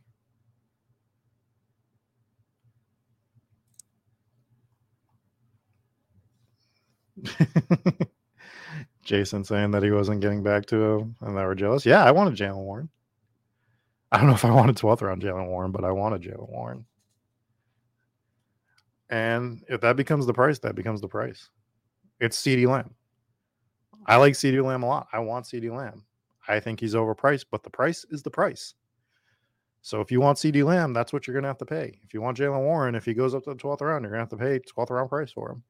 [9.03, 11.87] Jason saying that he wasn't getting back to him and they were jealous.
[11.87, 12.89] Yeah, I wanted Jaylen Warren.
[14.12, 16.87] I don't know if I wanted 12th round Jaylen Warren, but I wanted Jaylen Warren.
[19.11, 21.49] And if that becomes the price, that becomes the price.
[22.21, 22.95] It's CeeDee Lamb.
[24.07, 25.09] I like CeeDee Lamb a lot.
[25.12, 26.05] I want CeeDee Lamb.
[26.47, 28.75] I think he's overpriced, but the price is the price.
[29.83, 31.99] So if you want CeeDee Lamb, that's what you're going to have to pay.
[32.05, 34.27] If you want Jaylen Warren, if he goes up to the 12th round, you're going
[34.27, 35.62] to have to pay 12th round price for him.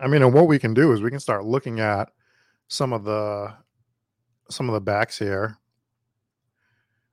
[0.00, 2.10] I mean, and what we can do is we can start looking at
[2.68, 3.54] some of the
[4.50, 5.58] some of the backs here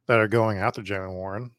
[0.08, 1.52] that are going after Jaylen Warren.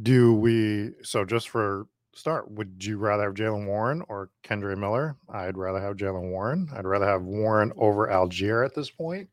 [0.00, 5.16] Do we so just for start, would you rather have Jaylen Warren or Kendre Miller?
[5.28, 6.68] I'd rather have Jaylen Warren.
[6.74, 9.28] I'd rather have Warren over Allgeier at this point.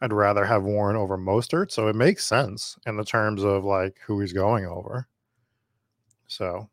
[0.00, 1.70] I'd rather have Warren over Mostert.
[1.70, 5.06] So it makes sense in the terms of like who he's going over.
[6.26, 6.68] So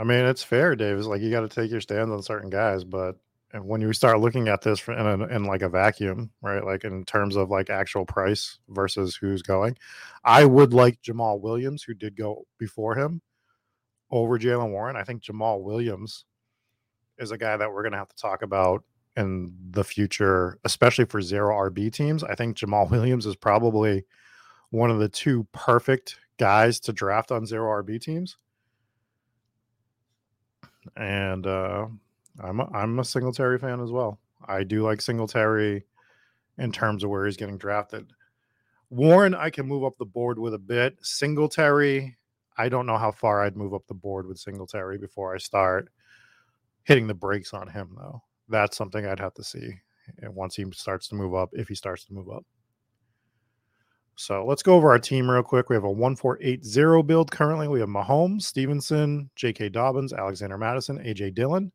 [0.00, 0.92] I mean, it's fair, Dave.
[0.92, 1.06] Davis.
[1.06, 3.16] Like you got to take your stands on certain guys, but
[3.52, 6.64] when you start looking at this in, a, in like a vacuum, right?
[6.64, 9.76] Like in terms of like actual price versus who's going,
[10.24, 13.20] I would like Jamaal Williams, who did go before him,
[14.10, 14.96] over Jaylen Warren.
[14.96, 16.24] I think Jamaal Williams
[17.18, 18.82] is a guy that we're going to have to talk about
[19.18, 22.24] in the future, especially for zero RB teams.
[22.24, 24.06] I think Jamaal Williams is probably
[24.70, 28.38] one of the two perfect guys to draft on zero RB teams
[30.96, 31.86] and uh,
[32.42, 34.18] I'm a, I'm a Singletary fan as well.
[34.46, 35.84] I do like Singletary
[36.58, 38.06] in terms of where he's getting drafted.
[38.90, 40.96] Warren, I can move up the board with a bit.
[41.02, 42.16] Singletary,
[42.56, 45.90] I don't know how far I'd move up the board with Singletary before I start
[46.82, 48.22] hitting the brakes on him, though.
[48.48, 49.74] That's something I'd have to see
[50.22, 52.44] once he starts to move up, if he starts to move up.
[54.20, 55.70] So let's go over our team real quick.
[55.70, 57.68] We have a 1480 build currently.
[57.68, 59.70] We have Mahomes, Stevenson, J.K.
[59.70, 61.30] Dobbins, Alexander Mattison, A.J.
[61.30, 61.72] Dillon.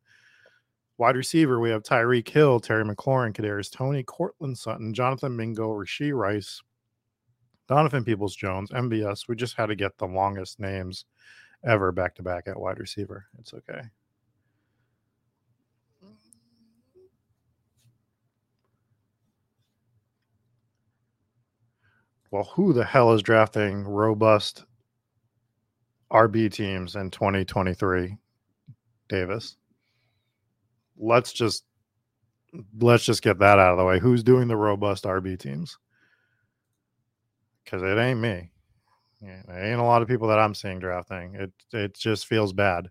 [1.00, 6.16] Wide receiver, we have Tyreek Hill, Terry McLaurin, Kadarius Toney, Courtland Sutton, Jonathan Mingo, Rashee
[6.16, 6.62] Rice,
[7.68, 9.28] Donovan Peoples Jones, MVS.
[9.28, 11.06] We just had to get the longest names
[11.66, 13.26] ever back to back at wide receiver.
[13.40, 13.82] It's okay.
[22.36, 24.66] Well, who the hell is drafting robust
[26.12, 28.18] RB teams in 2023,
[29.08, 29.56] Davis?
[30.98, 31.64] Let's just
[32.78, 34.00] let's just get that out of the way.
[34.00, 35.78] Who's doing the robust RB teams?
[37.64, 38.52] Because it ain't me.
[39.22, 41.36] There ain't a lot of people that I'm seeing drafting.
[41.36, 42.90] It it just feels bad.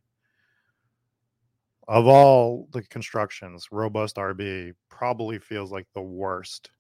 [1.87, 6.71] Of all the constructions, robust RB probably feels like the worst.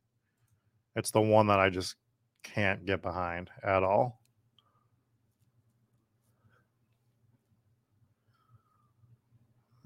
[0.97, 1.97] It's the one that I just
[2.45, 4.21] can't get behind at all.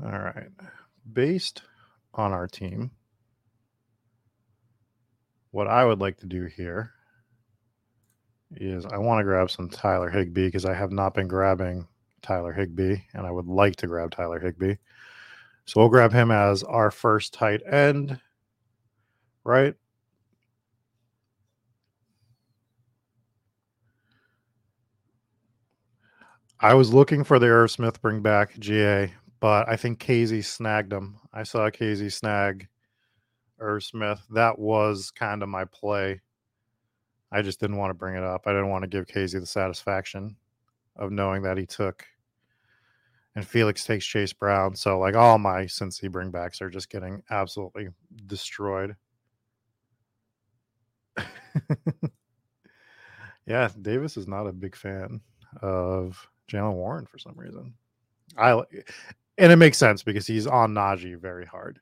[0.05, 0.51] All right.
[1.13, 1.63] based
[2.15, 2.93] on our team,
[5.51, 6.93] what I would like to do here
[8.53, 11.89] is I want to grab some Tyler Higbee because I have not been grabbing
[12.23, 14.77] Tyler Higbee and I would like to grab Tyler Higbee.
[15.65, 18.21] So we'll grab him as our first tight end,
[19.45, 19.75] right?
[26.61, 30.93] I was looking for the Irv Smith bring back GA, but I think Casey snagged
[30.93, 31.17] him.
[31.33, 32.69] I saw Casey snag
[33.61, 34.21] Irv Smith.
[34.31, 36.21] That was kind of my play.
[37.31, 38.43] I just didn't want to bring it up.
[38.47, 40.37] I didn't want to give Casey the satisfaction
[40.97, 42.05] of knowing that he took
[43.39, 44.75] and Felix takes Chase Brown.
[44.75, 47.91] So like all my Cincy bringbacks are just getting absolutely
[48.27, 48.97] destroyed.
[53.47, 55.21] yeah, Davis is not a big fan
[55.63, 57.74] of Jaylen Warren for some reason.
[58.36, 58.53] I
[59.38, 61.80] and it makes sense because he's on Najee very hard.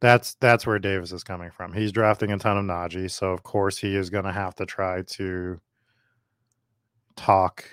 [0.00, 1.72] That's that's where Davis is coming from.
[1.72, 4.66] He's drafting a ton of Najee, so of course he is going to have to
[4.66, 5.60] try to
[7.16, 7.64] talk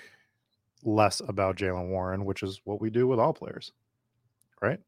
[0.84, 3.72] less about Jalen Warren, which is what we do with all players,
[4.62, 4.78] right?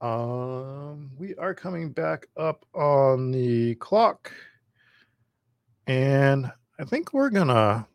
[0.00, 4.32] Um, we are coming back up on the clock,
[5.86, 7.86] and I think we're gonna,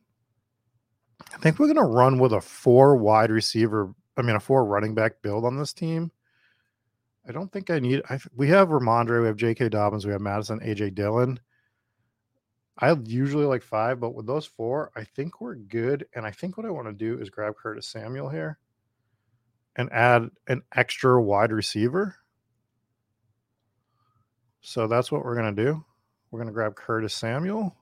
[1.33, 3.93] I think we're gonna run with a four wide receiver.
[4.17, 6.11] I mean, a four running back build on this team.
[7.27, 8.01] I don't think I need.
[8.09, 9.69] I we have Rhamondre, we have J.K.
[9.69, 10.91] Dobbins, we have Mattison, A.J.
[10.91, 11.39] Dillon.
[12.79, 16.07] I usually like five, but with those four, I think we're good.
[16.15, 18.57] And I think what I want to do is grab Curtis Samuel here
[19.75, 22.15] and add an extra wide receiver.
[24.61, 25.85] So that's what we're going to do.
[26.29, 27.75] We're going to grab Curtis Samuel.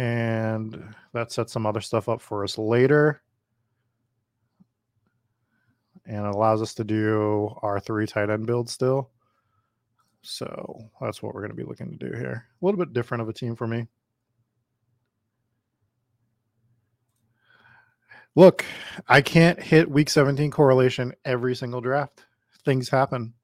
[0.00, 3.20] And that sets some other stuff up for us later.
[6.06, 9.10] And it allows us to do our three tight end build still.
[10.22, 12.46] So that's what we're going to be looking to do here.
[12.62, 13.88] A little bit different of a team for me.
[18.34, 18.64] Look,
[19.06, 22.24] I can't hit week 17 correlation every single draft.
[22.64, 23.34] Things happen.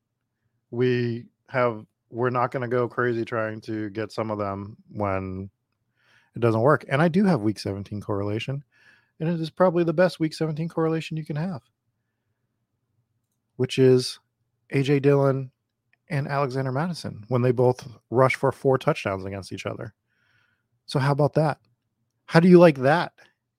[0.71, 5.51] We have we're not going to go crazy trying to get some of them when
[6.37, 6.85] it doesn't work.
[6.89, 8.63] And I do have week 17 correlation,
[9.19, 11.63] and it is probably the best week 17 correlation you can have,
[13.57, 14.21] which is
[14.73, 15.51] AJ Dillon
[16.11, 19.95] and Alexander Mattison when they both rush for four touchdowns against each other.
[20.85, 21.59] So how about that?
[22.27, 23.13] How do you like that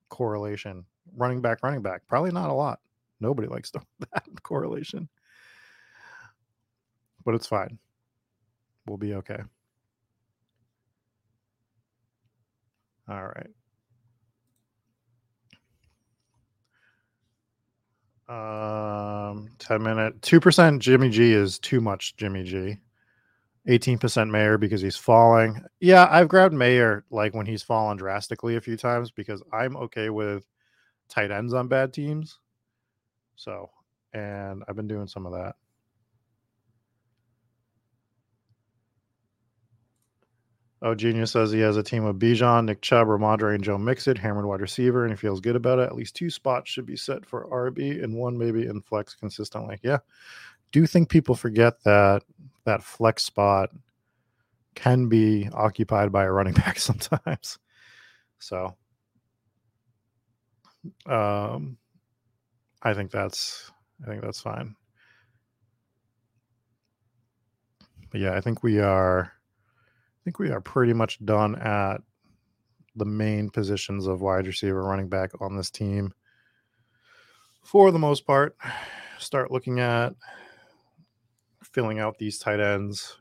[0.10, 0.86] correlation?
[1.16, 2.04] Running back, running back.
[2.08, 2.80] Probably not a lot.
[3.20, 3.72] Nobody likes
[4.12, 5.10] that correlation.
[7.26, 7.80] But it's fine.
[8.86, 9.40] We'll be okay.
[13.10, 13.49] All right.
[18.30, 22.78] Um, 10 minute, 2% Jimmy G is too much Jimmy G.
[23.68, 25.62] 18% Mayer because he's falling.
[25.80, 30.10] Yeah, I've grabbed Mayer like when he's fallen drastically a few times because I'm okay
[30.10, 30.45] with
[31.10, 32.39] tight ends on bad teams.
[33.36, 33.70] So,
[34.14, 35.55] and I've been doing some of that.
[40.82, 44.16] Oh, Genius says he has a team of Bijan, Nick Chubb, Rhamondre, and Joe Mixon,
[44.16, 45.88] hammered wide receiver, and he feels good about it.
[45.88, 49.80] At least two spots should be set for RB and one maybe in flex consistently.
[49.82, 49.98] Yeah.
[50.72, 52.24] Do you think people forget that
[52.66, 53.72] that flex spot
[54.78, 57.58] can be occupied by a running back sometimes.
[58.38, 58.76] So
[61.08, 61.78] um
[62.84, 63.72] I think that's
[64.04, 64.76] I think that's fine.
[68.12, 69.34] But yeah, I think we are
[70.28, 72.02] think we are pretty much done at
[72.98, 76.14] the main positions of wide receiver, running back on this team
[77.64, 78.58] for the most part.
[79.20, 80.14] Start looking at
[81.64, 83.16] filling out these tight ends.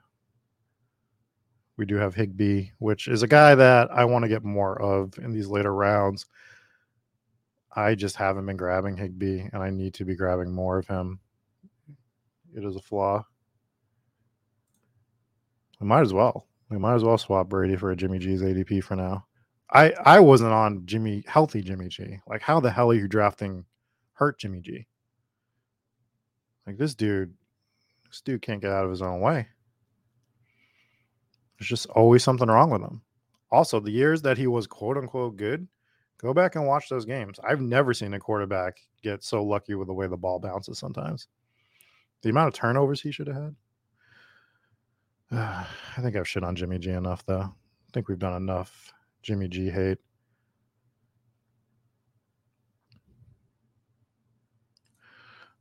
[1.77, 5.17] We do have Higbee, which is a guy that I want to get more of
[5.19, 6.27] in these later rounds.
[7.77, 11.21] I just haven't been grabbing Higbee, and I need to be grabbing more of him.
[12.53, 13.25] It is a flaw.
[15.81, 16.49] I might as well.
[16.71, 19.27] We might as well swap Brady for a Jimmy G's ADP for now.
[19.71, 22.19] I I wasn't on Jimmy healthy Jimmy G.
[22.27, 23.65] Like how the hell are you drafting
[24.13, 24.87] hurt Jimmy G?
[26.67, 27.33] Like this dude,
[28.09, 29.47] this dude can't get out of his own way.
[31.59, 33.03] There's just always something wrong with him.
[33.51, 35.67] Also, the years that he was quote unquote good,
[36.19, 37.39] go back and watch those games.
[37.45, 41.29] I've never seen a quarterback get so lucky with the way the ball bounces sometimes.
[42.23, 43.57] The amount of turnovers he should have had.
[45.33, 45.65] Uh,
[45.97, 47.41] I think I've shit on Jimmy G enough, though.
[47.41, 49.99] I think we've done enough Jimmy G hate.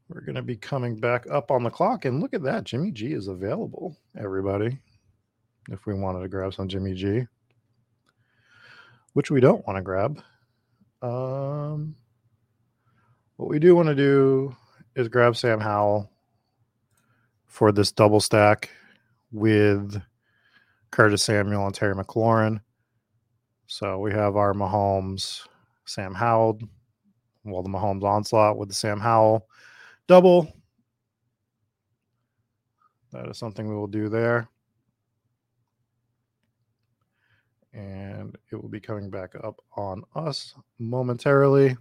[0.07, 2.05] We're going to be coming back up on the clock.
[2.05, 2.63] And look at that.
[2.63, 4.77] Jimmy G is available, everybody.
[5.71, 7.25] If we wanted to grab some Jimmy G,
[9.13, 10.21] which we don't want to grab.
[11.01, 11.95] Um,
[13.37, 14.55] what we do want to do
[14.95, 16.11] is grab Sam Howell
[17.47, 18.69] for this double stack
[19.35, 20.01] with
[20.91, 22.61] Curtis Samuel and Terry McLaurin.
[23.67, 25.41] So we have our Mahomes,
[25.85, 26.59] Sam Howell,
[27.43, 29.47] well, the Mahomes onslaught with the Sam Howell
[30.07, 30.51] double.
[33.11, 34.47] That is something we will do there.
[37.73, 41.75] And it will be coming back up on us momentarily.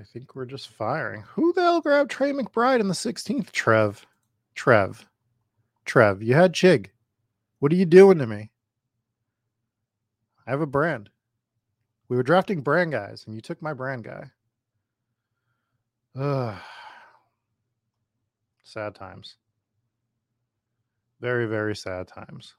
[0.00, 1.24] I think we're just firing.
[1.34, 3.52] Who the hell grabbed Trey McBride in the 16th?
[3.52, 4.06] Trev.
[4.54, 5.06] Trev.
[5.84, 6.86] Trev, you had Chig.
[7.58, 8.50] What are you doing to me?
[10.46, 11.10] I have a brand.
[12.08, 14.30] We were drafting brand guys, and you took my brand guy.
[16.18, 16.56] Ugh.
[18.64, 19.36] Sad times.
[21.20, 22.54] Very, very sad times.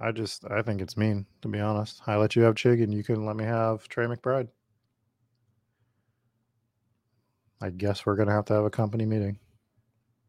[0.00, 2.02] I just I think it's mean, to be honest.
[2.06, 4.48] I let you have Chig and you couldn't let me have Trey McBride.
[7.60, 9.38] I guess we're gonna have to have a company meeting.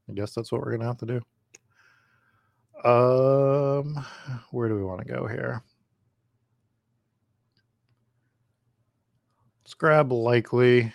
[0.10, 2.90] I guess that's what we're gonna have to do.
[2.90, 4.04] Um
[4.52, 5.62] where do we want to go here?
[9.64, 10.92] Let's grab Likely.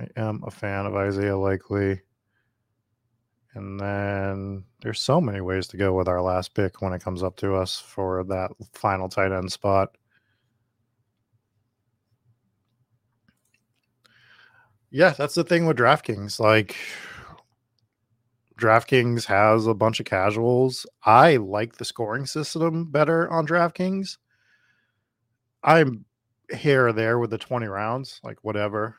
[0.00, 2.00] I am a fan of Isaiah Likely.
[3.54, 7.22] And then there's so many ways to go with our last pick when it comes
[7.22, 9.96] up to us for that final tight end spot.
[14.90, 16.38] Yeah, that's the thing with DraftKings.
[16.40, 16.76] Like,
[18.60, 20.86] DraftKings has a bunch of casuals.
[21.04, 24.18] I like the scoring system better on DraftKings.
[25.62, 26.04] I'm
[26.52, 28.96] here or there with the 20 rounds, like, whatever.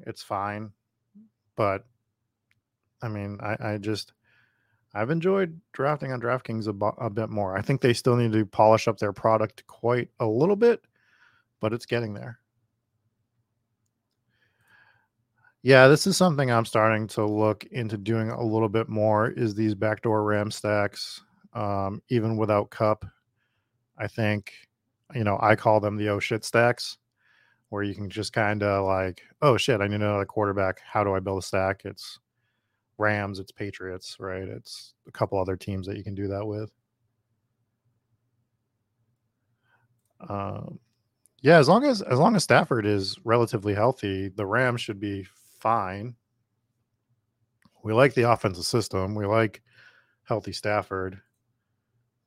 [0.00, 0.70] It's fine.
[1.56, 1.84] But
[3.02, 4.12] I mean, I, I just
[4.94, 7.56] I've enjoyed drafting on DraftKings a, bu- a bit more.
[7.56, 10.82] I think they still need to polish up their product quite a little bit,
[11.60, 12.38] but it's getting there.
[15.62, 19.28] Yeah, this is something I'm starting to look into doing a little bit more.
[19.30, 21.20] Is these backdoor ram stacks,
[21.52, 23.04] um, even without Kupp?
[23.98, 24.52] I think,
[25.14, 26.96] you know, I call them the oh shit stacks,
[27.68, 30.80] where you can just kind of like, oh shit, I need another quarterback.
[30.80, 31.82] How do I build a stack?
[31.84, 32.20] It's
[32.98, 34.42] Rams, it's Patriots, right?
[34.42, 36.70] It's a couple other teams that you can do that with.
[40.28, 40.80] Um,
[41.40, 45.26] yeah, as long as as long as Stafford is relatively healthy, the Rams should be
[45.60, 46.16] fine.
[47.84, 49.14] We like the offensive system.
[49.14, 49.62] We like
[50.24, 51.20] healthy Stafford,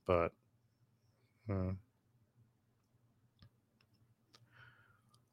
[0.07, 0.32] but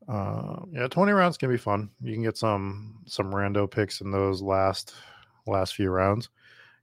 [0.09, 1.91] uh, yeah, twenty rounds can be fun.
[2.03, 4.95] You can get some some rando picks in those last
[5.51, 6.29] last few rounds.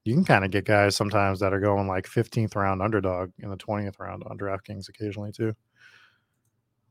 [0.03, 3.49] You can kind of get guys sometimes that are going like 15th round underdog in
[3.49, 5.53] the 20th round on DraftKings occasionally too,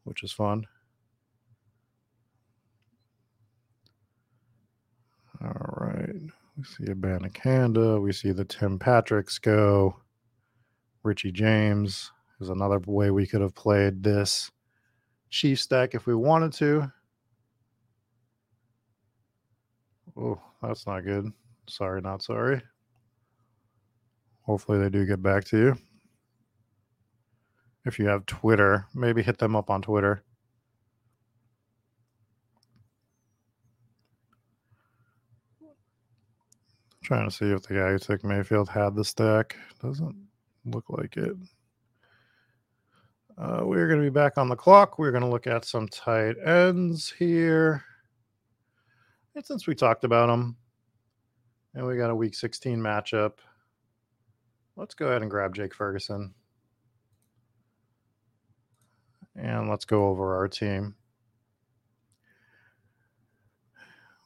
[0.03, 0.67] which is fun.
[5.43, 6.21] All right.
[6.57, 8.01] We see a Banacanda.
[8.03, 9.97] We see the Tim Patricks go.
[11.03, 12.11] Richie James
[12.41, 14.51] is another way we could have played this
[15.31, 16.93] Chief stack if we wanted to.
[20.17, 21.33] Oh, that's not good.
[21.69, 22.63] Sorry, not sorry.
[24.43, 25.77] Hopefully, they do get back to you.
[27.85, 30.23] If you have Twitter, maybe hit them up on Twitter.
[37.03, 39.57] Trying to see if the guy who took Mayfield had the stack.
[39.83, 40.17] Doesn't
[40.65, 41.37] look like it.
[43.37, 44.99] Uh, we're going to be back on the clock.
[44.99, 47.85] We're going to look at some tight ends here.
[49.35, 50.57] And since we talked about them,
[51.75, 53.33] and we got a week 16 matchup.
[54.77, 56.35] Let's go ahead and grab Jake Ferguson.
[59.37, 60.95] And let's go over our team.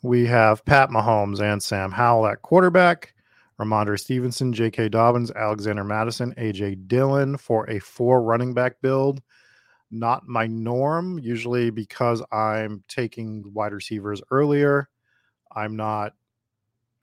[0.03, 3.15] We have Pat Mahomes and Sam Howell at quarterback,
[3.59, 4.91] Rhamondre Stevenson, J.K.
[4.91, 6.77] Dobbins, Alexander Mattison, A.J.
[6.87, 9.21] Dillon for a four running back build.
[9.91, 14.89] Not my norm, usually because I'm taking wide receivers earlier.
[15.51, 16.13] I'm not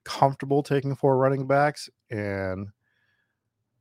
[0.06, 2.68] comfortable taking four running backs, and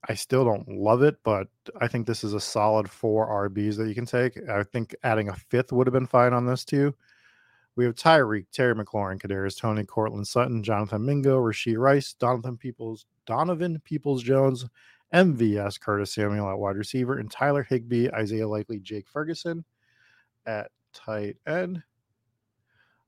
[0.10, 1.48] I still don't love it, but
[1.80, 4.38] I think this is a solid four RBs that you can take.
[4.50, 6.96] I think adding a fifth would have been fine on this too.
[7.76, 13.06] We have Tyreek, Terry McLaurin, Kadarius Toney, Courtland Sutton, Jonathan Mingo, Rashee Rice, Donovan Peoples,
[13.28, 14.66] Donovan Peoples Jones,
[15.14, 19.64] MVS, Curtis Samuel at wide receiver, and Tyler Higbee, Isaiah Likely, Jake Ferguson
[20.46, 21.84] at tight end.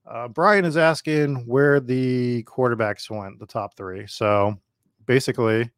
[0.09, 4.07] Uh, Brian is asking where the quarterbacks went, the top three.
[4.07, 4.57] So
[5.05, 5.69] basically,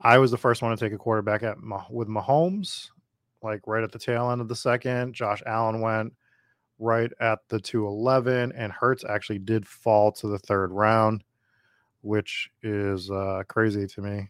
[0.00, 1.56] I was the first one to take a quarterback at
[1.90, 2.88] with Mahomes,
[3.42, 5.14] like right at the tail end of the second.
[5.14, 6.14] Josh Allen went
[6.78, 11.22] right at the 211, and Hurts actually did fall to the third round,
[12.00, 14.28] which is uh, crazy to me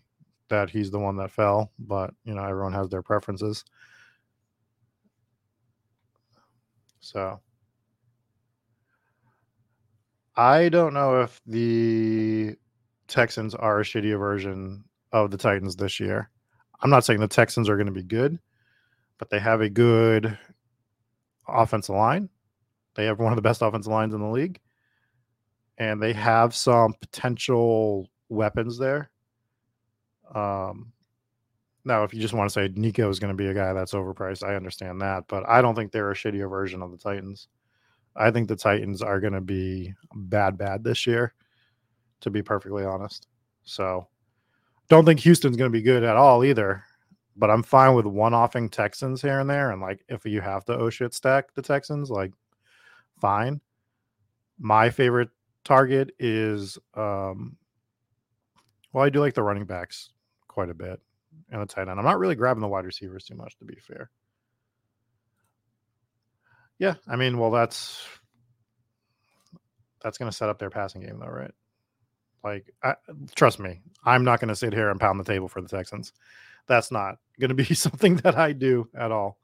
[0.48, 1.70] that he's the one that fell.
[1.78, 3.64] But you know, everyone has their preferences.
[7.00, 7.40] So
[10.37, 12.57] I don't know if the
[13.09, 16.30] Texans are a shittier version of the Titans this year.
[16.82, 18.39] I'm not saying the Texans are going to be good,
[19.18, 20.39] but they have a good
[21.49, 22.28] offensive line.
[22.95, 24.61] They have one of the best offensive lines in the league.
[25.78, 29.11] And they have some potential weapons there.
[30.34, 30.93] Um,
[31.84, 33.93] now, if you just want to say Nico is going to be a guy that's
[33.93, 37.49] overpriced, I understand that, but I don't think they're a shittier version of the Titans.
[38.18, 41.34] I think the Titans are going to be bad, bad this year,
[42.20, 43.28] to be perfectly honest.
[43.64, 44.08] So,
[44.88, 46.84] don't think Houston's going to be good at all either.
[47.36, 49.70] But I'm fine with one offing Texans here and there.
[49.70, 52.32] And like, if you have to oh shit stack the Texans, like,
[53.20, 53.60] fine.
[54.58, 55.28] My favorite
[55.62, 57.58] target is, um,
[58.92, 60.10] well, I do like the running backs
[60.48, 60.98] quite a bit
[61.50, 61.98] and the tight end.
[61.98, 64.10] I'm not really grabbing the wide receivers too much, to be fair.
[66.79, 68.05] Yeah, I mean, well, that's
[70.03, 71.51] that's going to set up their passing game, though, right?
[72.45, 72.95] Like, I,
[73.35, 76.12] trust me, I'm not going to sit here and pound the table for the Texans.
[76.68, 79.39] That's not going to be something that I do at all.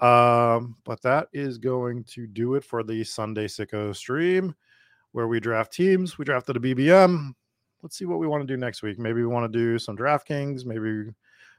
[0.00, 4.54] Um, but that is going to do it for the Sunday Sicko stream
[5.12, 6.18] where we draft teams.
[6.18, 7.32] We drafted a BBM.
[7.82, 8.98] Let's see what we want to do next week.
[8.98, 10.64] Maybe we want to do some DraftKings.
[10.64, 11.12] Maybe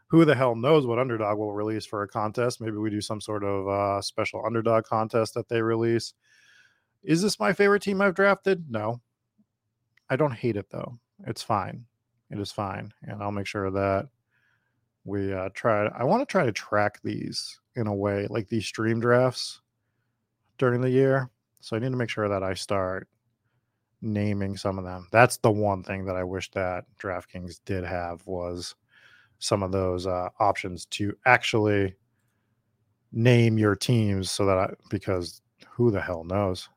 [0.07, 2.61] who the hell knows what underdog will release for a contest.
[2.61, 6.13] Maybe we do some sort of uh, special underdog contest that they release.
[7.03, 8.65] Is this my favorite team I've drafted?
[8.69, 9.01] No.
[10.09, 10.99] I don't hate it though.
[11.25, 11.85] It's fine.
[12.29, 12.91] It is fine.
[13.03, 14.09] And I'll make sure that
[15.03, 15.87] we uh, try.
[15.87, 19.61] I want to try to track these in a way, like these stream drafts
[20.57, 21.29] during the year.
[21.61, 23.07] So I need to make sure that I start
[24.01, 25.07] naming some of them.
[25.11, 28.75] That's the one thing that I wish that DraftKings did have was
[29.45, 31.95] some of those uh, options to actually
[33.11, 36.69] name your teams so that I, because who the hell knows?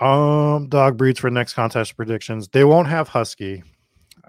[0.00, 2.48] Um dog breeds for next contest predictions.
[2.48, 3.62] They won't have husky.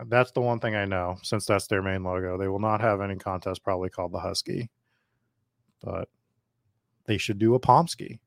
[0.07, 2.37] That's the one thing i know since that's their main logo.
[2.37, 4.69] They will not have any contest probably called the husky.
[5.81, 6.09] But
[7.05, 8.19] they should do a pomsky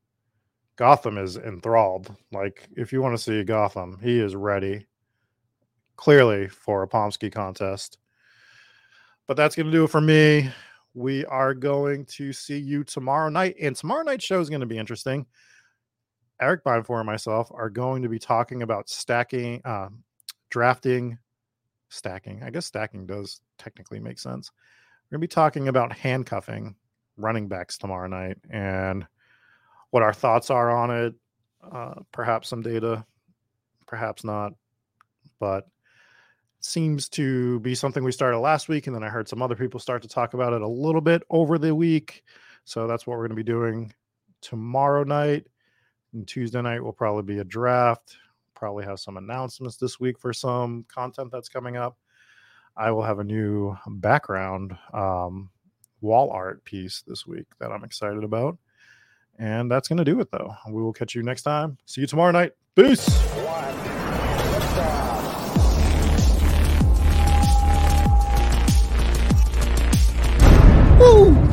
[0.75, 2.13] gotham is enthralled.
[2.31, 4.87] Like if you want to see gotham he is ready
[5.95, 7.97] clearly for a Pomsky contest.
[9.27, 10.51] But that's going to do it for me.
[10.93, 13.55] We are going to see you tomorrow night.
[13.61, 15.25] And tomorrow night's show is going to be interesting.
[16.41, 19.89] Eric Beinfor and myself are going to be talking about stacking, uh,
[20.49, 21.17] drafting,
[21.89, 22.43] stacking.
[22.43, 24.51] I guess stacking does technically make sense.
[25.05, 26.75] We're going to be talking about handcuffing
[27.17, 29.07] running backs tomorrow night and
[29.91, 31.13] what our thoughts are on it.
[31.71, 33.05] Uh, perhaps some data,
[33.87, 34.53] perhaps not.
[35.39, 35.67] But
[36.65, 39.79] seems to be something we started last week, and then I heard some other people
[39.79, 42.23] start to talk about it a little bit over the week.
[42.65, 43.93] So that's what we're going to be doing
[44.41, 45.47] tomorrow night.
[46.13, 48.17] And Tuesday night will probably be a draft.
[48.55, 51.97] Probably have some announcements this week for some content that's coming up.
[52.75, 55.49] I will have a new background um,
[56.01, 58.57] wall art piece this week that I'm excited about.
[59.37, 60.55] And that's going to do it, though.
[60.69, 61.77] We will catch you next time.
[61.85, 62.53] See you tomorrow night.
[62.75, 63.07] Peace.
[63.35, 65.14] Woo!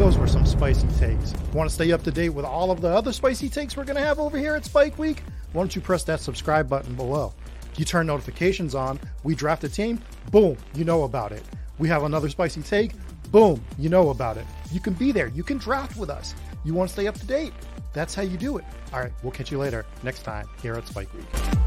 [0.02, 1.32] Those were some spicy takes.
[1.54, 3.96] Want to stay up to date with all of the other spicy takes we're going
[3.96, 5.22] to have over here at Spike Week?
[5.52, 7.32] Why don't you press that subscribe button below?
[7.76, 10.00] You turn notifications on, we draft a team,
[10.32, 11.44] boom, you know about it.
[11.78, 12.94] We have another spicy take,
[13.30, 14.44] boom, you know about it.
[14.72, 16.34] You can be there, you can draft with us.
[16.64, 17.52] You want to stay up to date?
[17.92, 18.64] That's how you do it.
[18.92, 21.61] All right, we'll catch you later next time here at Spike Week.